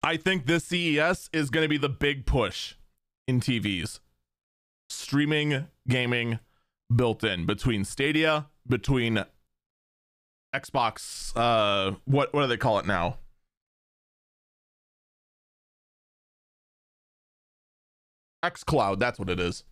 I 0.01 0.17
think 0.17 0.47
this 0.47 0.63
CES 0.63 1.30
is 1.32 1.51
going 1.51 1.65
to 1.65 1.69
be 1.69 1.78
the 1.78 1.88
big 1.88 2.26
push 2.26 2.74
in 3.28 3.41
TVs. 3.41 3.99
Streaming 4.89 5.67
gaming 5.88 6.39
built 6.93 7.24
in 7.24 7.45
between 7.45 7.86
Stadia, 7.86 8.47
between 8.67 9.24
Xbox 10.55 11.32
uh 11.36 11.95
what 12.05 12.34
what 12.34 12.41
do 12.41 12.47
they 12.47 12.57
call 12.57 12.80
it 12.80 12.88
now? 12.88 13.19
xCloud, 18.43 18.99
that's 18.99 19.19
what 19.19 19.29
it 19.29 19.39
is. 19.39 19.63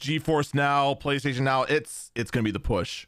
GeForce 0.00 0.54
Now, 0.54 0.94
PlayStation 0.94 1.40
Now, 1.40 1.62
it's 1.62 2.10
it's 2.14 2.30
to 2.44 2.48
be 2.48 2.52
the 2.52 2.60
push. 2.60 3.06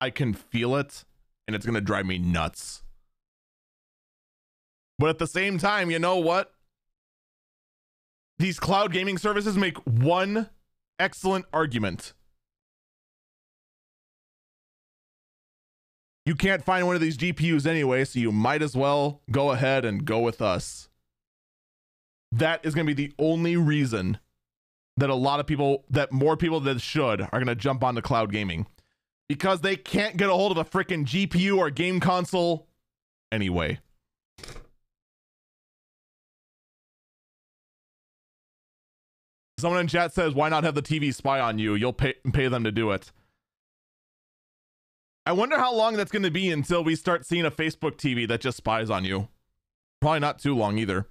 I 0.00 0.10
can 0.10 0.34
feel 0.34 0.76
it 0.76 1.04
and 1.46 1.56
it's 1.56 1.64
to 1.74 1.80
drive 1.80 2.06
me 2.06 2.18
nuts. 2.18 2.82
But 4.98 5.10
at 5.10 5.18
the 5.18 5.26
same 5.26 5.58
time, 5.58 5.90
you 5.90 5.98
know 5.98 6.18
what? 6.18 6.52
These 8.38 8.58
cloud 8.58 8.92
gaming 8.92 9.18
services 9.18 9.56
make 9.56 9.76
one 9.78 10.50
excellent 10.98 11.46
argument. 11.52 12.12
You 16.24 16.36
can't 16.36 16.64
find 16.64 16.86
one 16.86 16.94
of 16.94 17.00
these 17.02 17.16
GPUs 17.16 17.66
anyway, 17.66 18.04
so 18.04 18.20
you 18.20 18.30
might 18.30 18.62
as 18.62 18.76
well 18.76 19.22
go 19.30 19.50
ahead 19.50 19.84
and 19.84 20.04
go 20.04 20.20
with 20.20 20.40
us 20.40 20.88
that 22.32 22.64
is 22.64 22.74
going 22.74 22.86
to 22.86 22.94
be 22.94 23.06
the 23.06 23.14
only 23.18 23.56
reason 23.56 24.18
that 24.96 25.10
a 25.10 25.14
lot 25.14 25.40
of 25.40 25.46
people, 25.46 25.84
that 25.90 26.12
more 26.12 26.36
people 26.36 26.60
that 26.60 26.80
should, 26.80 27.20
are 27.20 27.28
going 27.30 27.46
to 27.46 27.54
jump 27.54 27.84
onto 27.84 28.00
cloud 28.00 28.32
gaming 28.32 28.66
because 29.28 29.60
they 29.60 29.76
can't 29.76 30.16
get 30.16 30.28
a 30.28 30.32
hold 30.32 30.52
of 30.52 30.58
a 30.58 30.64
freaking 30.64 31.06
GPU 31.06 31.56
or 31.58 31.70
game 31.70 32.00
console 32.00 32.68
anyway. 33.30 33.78
Someone 39.58 39.80
in 39.80 39.86
chat 39.86 40.12
says, 40.12 40.34
"Why 40.34 40.48
not 40.48 40.64
have 40.64 40.74
the 40.74 40.82
TV 40.82 41.14
spy 41.14 41.38
on 41.38 41.58
you? 41.58 41.74
You'll 41.74 41.92
pay 41.92 42.14
pay 42.32 42.48
them 42.48 42.64
to 42.64 42.72
do 42.72 42.90
it." 42.90 43.12
I 45.24 45.30
wonder 45.30 45.56
how 45.56 45.72
long 45.72 45.96
that's 45.96 46.10
going 46.10 46.24
to 46.24 46.32
be 46.32 46.50
until 46.50 46.82
we 46.82 46.96
start 46.96 47.24
seeing 47.24 47.46
a 47.46 47.50
Facebook 47.50 47.96
TV 47.96 48.26
that 48.26 48.40
just 48.40 48.56
spies 48.56 48.90
on 48.90 49.04
you. 49.04 49.28
Probably 50.00 50.18
not 50.18 50.40
too 50.40 50.56
long 50.56 50.78
either. 50.78 51.06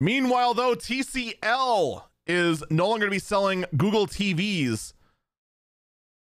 Meanwhile, 0.00 0.54
though, 0.54 0.74
TCL 0.74 2.02
is 2.26 2.62
no 2.70 2.88
longer 2.88 3.06
going 3.06 3.10
to 3.10 3.16
be 3.16 3.18
selling 3.18 3.64
Google 3.76 4.06
TVs 4.06 4.92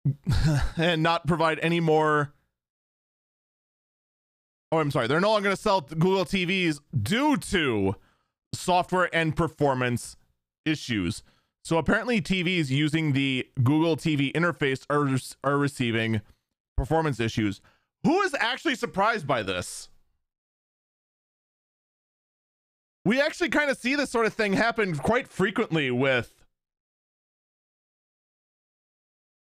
and 0.78 1.04
not 1.04 1.28
provide 1.28 1.60
any 1.62 1.80
more. 1.80 2.34
Oh, 4.72 4.78
I'm 4.78 4.92
sorry. 4.92 5.08
They're 5.08 5.20
no 5.20 5.32
longer 5.32 5.46
going 5.46 5.56
to 5.56 5.62
sell 5.62 5.82
Google 5.82 6.26
TVs 6.26 6.80
due 7.02 7.38
to 7.38 7.96
software 8.54 9.10
and 9.14 9.36
performance 9.36 10.16
issues. 10.66 11.24
So 11.64 11.78
apparently, 11.78 12.22
TVs 12.22 12.70
using 12.70 13.14
the 13.14 13.48
Google 13.62 13.98
TV 13.98 14.32
interface 14.32 14.86
are, 14.90 15.20
are 15.44 15.58
receiving 15.58 16.22
performance 16.78 17.20
issues. 17.20 17.62
Who 18.06 18.22
is 18.22 18.34
actually 18.40 18.76
surprised 18.76 19.28
by 19.28 19.44
this? 19.44 19.90
We 23.10 23.20
actually 23.20 23.50
kind 23.50 23.72
of 23.72 23.78
see 23.80 23.96
this 23.96 24.12
sort 24.12 24.28
of 24.28 24.34
thing 24.36 24.54
happen 24.54 24.96
quite 24.96 25.28
frequently 25.28 25.90
with 25.90 26.32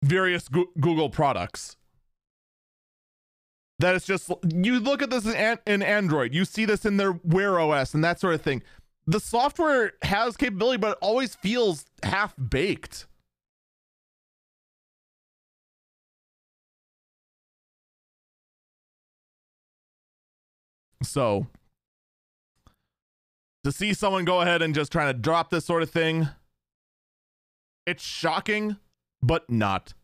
various 0.02 0.48
Google 0.48 1.10
products. 1.10 1.76
That 3.78 3.94
it's 3.94 4.06
just 4.06 4.32
you 4.54 4.80
look 4.80 5.02
at 5.02 5.10
this 5.10 5.26
in, 5.26 5.58
in 5.66 5.82
Android, 5.82 6.32
you 6.32 6.46
see 6.46 6.64
this 6.64 6.86
in 6.86 6.96
their 6.96 7.20
Wear 7.22 7.60
OS 7.60 7.92
and 7.92 8.02
that 8.02 8.18
sort 8.18 8.32
of 8.32 8.40
thing. 8.40 8.62
The 9.06 9.20
software 9.20 9.92
has 10.00 10.38
capability, 10.38 10.78
but 10.78 10.92
it 10.92 10.98
always 11.02 11.34
feels 11.34 11.84
half 12.02 12.34
baked. 12.48 13.06
So 21.02 21.48
to 23.64 23.72
see 23.72 23.92
someone 23.92 24.24
go 24.24 24.40
ahead 24.40 24.62
and 24.62 24.74
just 24.74 24.92
trying 24.92 25.12
to 25.12 25.18
drop 25.18 25.50
this 25.50 25.64
sort 25.64 25.82
of 25.82 25.90
thing, 25.90 26.28
it's 27.86 28.02
shocking, 28.02 28.76
but 29.22 29.48
not 29.50 29.94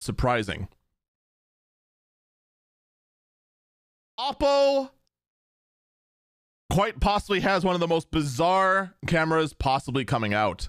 surprising. 0.00 0.68
Oppo 4.18 4.90
quite 6.70 7.00
possibly 7.00 7.40
has 7.40 7.64
one 7.64 7.74
of 7.74 7.80
the 7.80 7.86
most 7.88 8.10
bizarre 8.10 8.94
cameras 9.06 9.52
possibly 9.52 10.04
coming 10.04 10.34
out. 10.34 10.68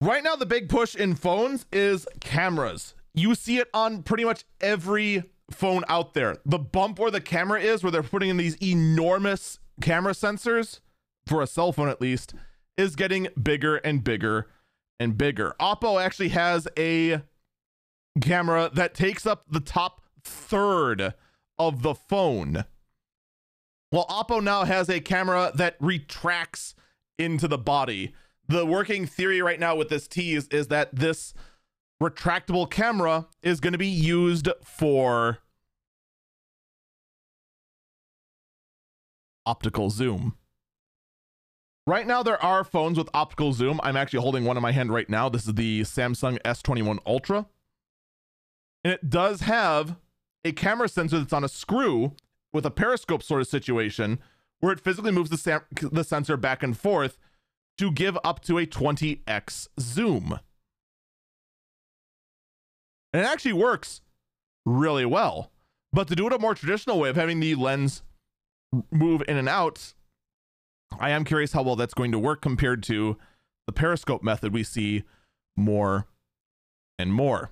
Right 0.00 0.24
now, 0.24 0.34
the 0.34 0.46
big 0.46 0.68
push 0.68 0.94
in 0.94 1.14
phones 1.14 1.66
is 1.72 2.06
cameras. 2.20 2.94
You 3.14 3.34
see 3.34 3.58
it 3.58 3.68
on 3.74 4.02
pretty 4.02 4.24
much 4.24 4.44
every 4.60 5.24
phone 5.50 5.84
out 5.88 6.14
there. 6.14 6.36
The 6.46 6.58
bump 6.58 6.98
where 6.98 7.10
the 7.10 7.20
camera 7.20 7.60
is, 7.60 7.82
where 7.82 7.90
they're 7.90 8.02
putting 8.02 8.30
in 8.30 8.36
these 8.36 8.56
enormous 8.62 9.58
camera 9.80 10.12
sensors, 10.12 10.80
for 11.26 11.42
a 11.42 11.46
cell 11.46 11.72
phone 11.72 11.88
at 11.88 12.00
least, 12.00 12.34
is 12.76 12.96
getting 12.96 13.28
bigger 13.40 13.76
and 13.76 14.02
bigger 14.04 14.48
and 14.98 15.16
bigger. 15.16 15.54
Oppo 15.60 16.02
actually 16.02 16.30
has 16.30 16.68
a 16.78 17.22
camera 18.20 18.70
that 18.74 18.94
takes 18.94 19.26
up 19.26 19.44
the 19.50 19.60
top 19.60 20.02
third 20.22 21.14
of 21.58 21.82
the 21.82 21.94
phone. 21.94 22.64
Well, 23.92 24.06
Oppo 24.06 24.42
now 24.42 24.64
has 24.64 24.88
a 24.88 25.00
camera 25.00 25.52
that 25.54 25.76
retracts 25.80 26.74
into 27.18 27.48
the 27.48 27.58
body. 27.58 28.14
The 28.48 28.64
working 28.64 29.06
theory 29.06 29.42
right 29.42 29.60
now 29.60 29.76
with 29.76 29.88
this 29.88 30.08
tease 30.08 30.48
is 30.48 30.68
that 30.68 30.94
this 30.94 31.34
retractable 32.02 32.70
camera 32.70 33.28
is 33.42 33.60
going 33.60 33.72
to 33.72 33.78
be 33.78 33.86
used 33.86 34.48
for 34.64 35.38
optical 39.50 39.90
zoom. 39.90 40.36
Right 41.84 42.06
now, 42.06 42.22
there 42.22 42.40
are 42.40 42.62
phones 42.62 42.96
with 42.96 43.08
optical 43.12 43.52
zoom. 43.52 43.80
I'm 43.82 43.96
actually 43.96 44.20
holding 44.20 44.44
one 44.44 44.56
in 44.56 44.62
my 44.62 44.70
hand 44.70 44.92
right 44.92 45.10
now. 45.10 45.28
This 45.28 45.48
is 45.48 45.54
the 45.54 45.80
Samsung 45.80 46.40
S21 46.42 47.00
Ultra. 47.04 47.46
And 48.84 48.92
it 48.92 49.10
does 49.10 49.40
have 49.40 49.96
a 50.44 50.52
camera 50.52 50.88
sensor 50.88 51.18
that's 51.18 51.32
on 51.32 51.42
a 51.42 51.48
screw 51.48 52.12
with 52.52 52.64
a 52.64 52.70
periscope 52.70 53.24
sort 53.24 53.40
of 53.40 53.48
situation 53.48 54.20
where 54.60 54.72
it 54.72 54.78
physically 54.78 55.10
moves 55.10 55.30
the, 55.30 55.36
sam- 55.36 55.64
the 55.72 56.04
sensor 56.04 56.36
back 56.36 56.62
and 56.62 56.78
forth 56.78 57.18
to 57.76 57.90
give 57.90 58.16
up 58.22 58.40
to 58.44 58.56
a 58.58 58.66
20x 58.66 59.66
zoom. 59.80 60.38
And 63.12 63.22
it 63.24 63.26
actually 63.26 63.54
works 63.54 64.00
really 64.64 65.04
well. 65.04 65.50
But 65.92 66.06
to 66.06 66.14
do 66.14 66.28
it 66.28 66.32
a 66.32 66.38
more 66.38 66.54
traditional 66.54 67.00
way 67.00 67.08
of 67.08 67.16
having 67.16 67.40
the 67.40 67.56
lens 67.56 68.02
move 68.90 69.22
in 69.28 69.36
and 69.36 69.48
out, 69.48 69.94
I 70.98 71.10
am 71.10 71.24
curious 71.24 71.52
how 71.52 71.62
well 71.62 71.76
that's 71.76 71.94
going 71.94 72.12
to 72.12 72.18
work 72.18 72.40
compared 72.42 72.82
to 72.84 73.16
the 73.66 73.72
periscope 73.72 74.22
method 74.22 74.52
we 74.52 74.64
see 74.64 75.04
more 75.56 76.06
and 76.98 77.12
more. 77.12 77.50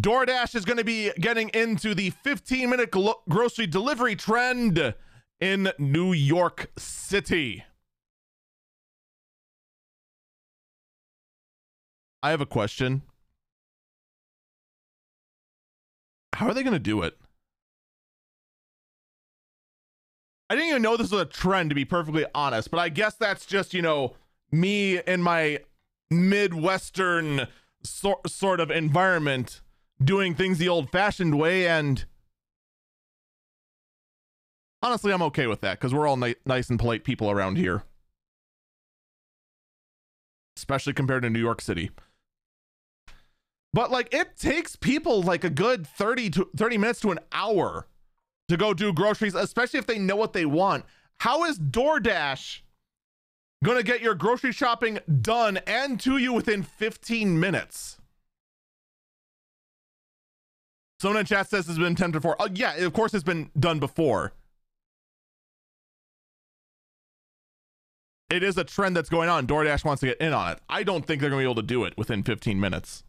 DoorDash 0.00 0.54
is 0.54 0.64
going 0.64 0.78
to 0.78 0.84
be 0.84 1.12
getting 1.20 1.50
into 1.50 1.94
the 1.94 2.10
15 2.10 2.70
minute 2.70 2.94
grocery 3.28 3.66
delivery 3.66 4.16
trend 4.16 4.94
in 5.40 5.72
New 5.78 6.12
York 6.12 6.70
City. 6.78 7.64
I 12.22 12.30
have 12.30 12.40
a 12.40 12.46
question. 12.46 13.02
How 16.34 16.46
are 16.48 16.54
they 16.54 16.62
going 16.62 16.72
to 16.72 16.78
do 16.78 17.02
it? 17.02 17.19
I 20.50 20.56
didn't 20.56 20.70
even 20.70 20.82
know 20.82 20.96
this 20.96 21.12
was 21.12 21.20
a 21.22 21.26
trend, 21.26 21.70
to 21.70 21.76
be 21.76 21.84
perfectly 21.84 22.26
honest, 22.34 22.72
but 22.72 22.80
I 22.80 22.88
guess 22.88 23.14
that's 23.14 23.46
just, 23.46 23.72
you 23.72 23.82
know, 23.82 24.16
me 24.50 24.98
in 24.98 25.22
my 25.22 25.60
Midwestern 26.10 27.46
so- 27.84 28.20
sort 28.26 28.58
of 28.58 28.68
environment 28.68 29.60
doing 30.02 30.34
things 30.34 30.58
the 30.58 30.68
old 30.68 30.90
fashioned 30.90 31.38
way. 31.38 31.68
And 31.68 32.04
honestly, 34.82 35.12
I'm 35.12 35.22
okay 35.22 35.46
with 35.46 35.60
that 35.60 35.78
because 35.78 35.94
we're 35.94 36.08
all 36.08 36.16
ni- 36.16 36.34
nice 36.44 36.68
and 36.68 36.80
polite 36.80 37.04
people 37.04 37.30
around 37.30 37.56
here, 37.56 37.84
especially 40.56 40.94
compared 40.94 41.22
to 41.22 41.30
New 41.30 41.38
York 41.38 41.60
City. 41.60 41.92
But 43.72 43.92
like, 43.92 44.12
it 44.12 44.36
takes 44.36 44.74
people 44.74 45.22
like 45.22 45.44
a 45.44 45.50
good 45.50 45.86
30 45.86 46.30
to 46.30 46.50
30 46.56 46.76
minutes 46.76 47.00
to 47.02 47.12
an 47.12 47.20
hour 47.30 47.86
to 48.50 48.56
go 48.56 48.74
do 48.74 48.92
groceries, 48.92 49.34
especially 49.34 49.78
if 49.78 49.86
they 49.86 49.98
know 49.98 50.16
what 50.16 50.32
they 50.32 50.44
want. 50.44 50.84
How 51.18 51.44
is 51.44 51.58
DoorDash 51.58 52.60
going 53.64 53.78
to 53.78 53.82
get 53.84 54.02
your 54.02 54.14
grocery 54.14 54.52
shopping 54.52 54.98
done 55.20 55.58
and 55.66 55.98
to 56.00 56.18
you 56.18 56.32
within 56.32 56.62
15 56.62 57.40
minutes? 57.40 57.98
Someone 60.98 61.20
in 61.20 61.26
chat 61.26 61.48
says 61.48 61.66
has 61.66 61.78
been 61.78 61.92
attempted 61.92 62.20
before. 62.20 62.36
Oh, 62.38 62.44
uh, 62.44 62.48
yeah, 62.52 62.74
of 62.74 62.92
course 62.92 63.14
it's 63.14 63.24
been 63.24 63.50
done 63.58 63.78
before. 63.78 64.34
It 68.28 68.42
is 68.42 68.58
a 68.58 68.64
trend 68.64 68.96
that's 68.96 69.08
going 69.08 69.28
on. 69.28 69.46
DoorDash 69.46 69.84
wants 69.84 70.00
to 70.00 70.06
get 70.06 70.20
in 70.20 70.32
on 70.32 70.52
it. 70.52 70.58
I 70.68 70.82
don't 70.82 71.06
think 71.06 71.20
they're 71.20 71.30
going 71.30 71.40
to 71.40 71.46
be 71.46 71.50
able 71.50 71.62
to 71.62 71.66
do 71.66 71.84
it 71.84 71.96
within 71.96 72.22
15 72.22 72.60
minutes. 72.60 73.02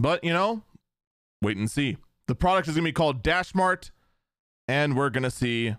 But, 0.00 0.24
you 0.24 0.32
know, 0.32 0.62
wait 1.42 1.58
and 1.58 1.70
see. 1.70 1.98
The 2.26 2.34
product 2.34 2.68
is 2.68 2.74
going 2.74 2.84
to 2.84 2.88
be 2.88 2.92
called 2.92 3.22
DashMart, 3.22 3.90
and 4.66 4.96
we're 4.96 5.10
going 5.10 5.24
to 5.24 5.30
see 5.30 5.76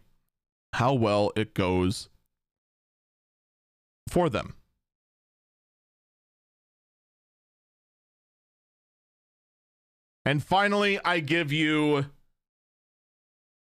how 0.74 0.93
well 0.93 1.32
it 1.36 1.55
goes 1.55 2.07
for 4.07 4.30
them. 4.30 4.53
And 10.24 10.43
finally, 10.43 10.99
I 11.03 11.19
give 11.19 11.51
you 11.51 12.05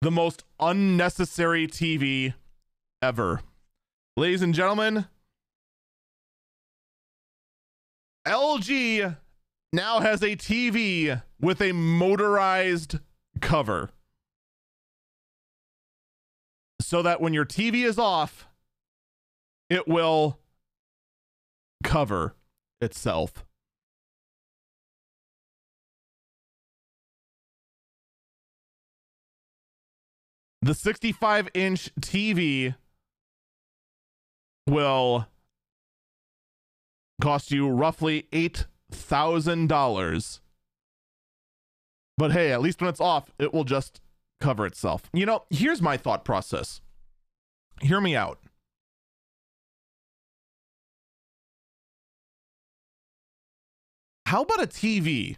the 0.02 0.12
most 0.12 0.44
unnecessary 0.60 1.68
TV 1.68 2.34
ever. 3.02 3.40
Ladies 4.18 4.42
and 4.42 4.54
gentlemen, 4.54 5.06
LG 8.28 9.16
now 9.72 10.00
has 10.00 10.22
a 10.22 10.36
TV 10.36 11.22
with 11.40 11.62
a 11.62 11.72
motorized 11.72 13.00
cover. 13.42 13.90
So 16.82 17.02
that 17.04 17.22
when 17.22 17.34
your 17.34 17.46
TV 17.46 17.86
is 17.86 18.00
off, 18.00 18.48
it 19.70 19.88
will 19.88 20.40
cover 21.84 22.36
itself. 22.82 23.46
The 30.62 30.74
65 30.74 31.50
inch 31.54 31.90
TV 32.02 32.76
will 34.68 35.28
cost 37.22 37.52
you 37.52 37.70
roughly 37.70 38.28
eight 38.32 38.66
$1,000. 38.92 40.40
But 42.18 42.32
hey, 42.32 42.52
at 42.52 42.62
least 42.62 42.82
when 42.82 42.90
it's 42.90 43.00
off, 43.02 43.32
it 43.40 43.54
will 43.54 43.64
just 43.64 44.02
cover 44.40 44.66
itself. 44.66 45.04
You 45.14 45.26
know, 45.26 45.44
here's 45.50 45.82
my 45.82 45.98
thought 45.98 46.26
process. 46.26 46.82
Hear 47.82 48.02
me 48.02 48.16
out. 48.16 48.40
How 54.26 54.44
about 54.44 54.62
a 54.62 54.68
TV 54.68 55.38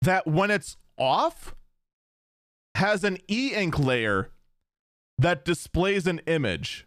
that 0.00 0.26
when 0.26 0.50
it's 0.50 0.76
off 0.96 1.54
has 2.76 3.04
an 3.04 3.18
e 3.28 3.52
ink 3.54 3.78
layer 3.78 4.30
that 5.18 5.44
displays 5.44 6.06
an 6.06 6.20
image 6.26 6.86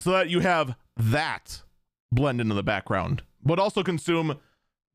so 0.00 0.12
that 0.12 0.28
you 0.28 0.40
have 0.40 0.76
that 0.96 1.62
blend 2.14 2.40
into 2.40 2.54
the 2.54 2.62
background, 2.62 3.22
but 3.44 3.58
also 3.58 3.82
consume 3.82 4.38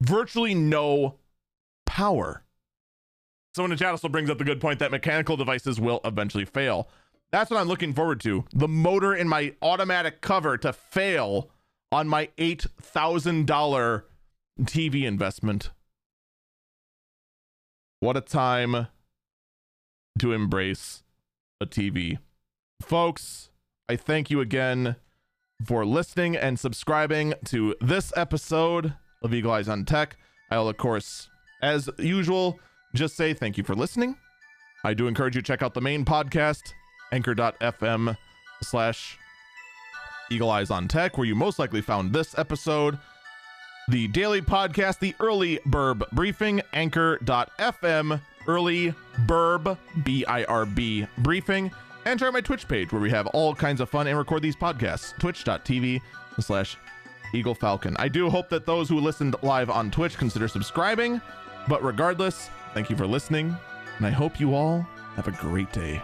virtually 0.02 0.54
no 0.54 1.16
power. 1.86 2.44
Someone 3.56 3.72
in 3.72 3.78
the 3.78 3.84
chat 3.84 3.92
also 3.92 4.10
brings 4.10 4.30
up 4.30 4.38
the 4.38 4.44
good 4.44 4.62
point 4.62 4.80
that 4.80 4.92
mechanical 4.92 5.36
devices 5.36 5.80
will 5.80 6.00
eventually 6.06 6.46
fail. 6.46 6.88
That's 7.32 7.52
what 7.52 7.60
I'm 7.60 7.68
looking 7.68 7.94
forward 7.94 8.20
to. 8.22 8.46
The 8.54 8.68
motor 8.68 9.14
in 9.14 9.28
my 9.28 9.54
automatic 9.62 10.22
cover 10.22 10.58
to 10.60 10.74
fail 10.74 11.50
on 11.92 12.08
my 12.08 12.30
$8,000 12.38 14.04
TV 14.62 15.04
investment. 15.04 15.72
What 18.00 18.18
a 18.18 18.22
time 18.22 18.88
to 20.20 20.32
embrace 20.32 21.04
a 21.60 21.66
TV. 21.66 22.20
Folks, 22.82 23.50
I 23.90 23.96
thank 23.96 24.30
you 24.30 24.40
again 24.40 24.96
for 25.66 25.86
listening 25.86 26.36
and 26.36 26.60
subscribing 26.60 27.34
to 27.46 27.76
this 27.82 28.14
episode 28.16 28.94
of 29.22 29.34
Eagle 29.34 29.52
Eyes 29.52 29.68
on 29.68 29.86
Tech. 29.86 30.18
I'll, 30.50 30.70
of 30.70 30.78
course, 30.78 31.30
as 31.62 31.90
usual, 31.98 32.60
just 32.96 33.16
say 33.16 33.34
thank 33.34 33.58
you 33.58 33.64
for 33.64 33.76
listening. 33.76 34.18
I 34.84 34.94
do 34.94 35.08
encourage 35.08 35.36
you 35.36 35.42
to 35.42 35.46
check 35.46 35.62
out 35.62 35.74
the 35.74 35.82
main 35.82 36.06
podcast, 36.06 36.74
anchor.fm 37.12 38.16
slash 38.64 39.18
Eagle 40.32 40.50
Eyes 40.50 40.72
on 40.72 40.88
Tech, 40.88 41.18
where 41.18 41.28
you 41.28 41.36
most 41.36 41.60
likely 41.60 41.82
found 41.82 42.14
this 42.14 42.38
episode. 42.38 42.98
The 43.90 44.08
daily 44.08 44.42
podcast, 44.42 45.00
the 45.00 45.16
early 45.20 45.60
birb 45.66 46.10
briefing, 46.12 46.62
anchor.fm, 46.74 48.22
early 48.48 48.94
birb, 49.26 49.78
B 50.04 50.24
I 50.26 50.44
R 50.46 50.66
B 50.66 51.08
briefing, 51.18 51.72
and 52.06 52.20
check 52.20 52.28
out 52.28 52.34
my 52.34 52.42
Twitch 52.42 52.68
page 52.68 52.92
where 52.92 53.02
we 53.02 53.10
have 53.10 53.28
all 53.28 53.54
kinds 53.54 53.82
of 53.82 53.90
fun 53.90 54.08
and 54.08 54.18
record 54.18 54.42
these 54.42 54.56
podcasts, 54.56 55.18
twitch.tv 55.20 56.02
slash 56.40 56.78
Eagle 57.34 57.56
Falcon. 57.56 57.96
I 58.00 58.08
do 58.08 58.30
hope 58.30 58.50
that 58.50 58.66
those 58.66 58.90
who 58.90 59.00
listened 59.00 59.36
live 59.42 59.70
on 59.70 59.92
Twitch 59.92 60.18
consider 60.18 60.48
subscribing, 60.48 61.22
but 61.68 61.84
regardless, 61.84 62.50
thank 62.74 62.90
you 62.90 62.96
for 62.96 63.06
listening, 63.06 63.56
and 63.98 64.06
I 64.06 64.12
hope 64.12 64.40
you 64.40 64.56
all 64.56 64.88
have 65.16 65.28
a 65.28 65.32
great 65.32 65.72
day. 65.72 66.02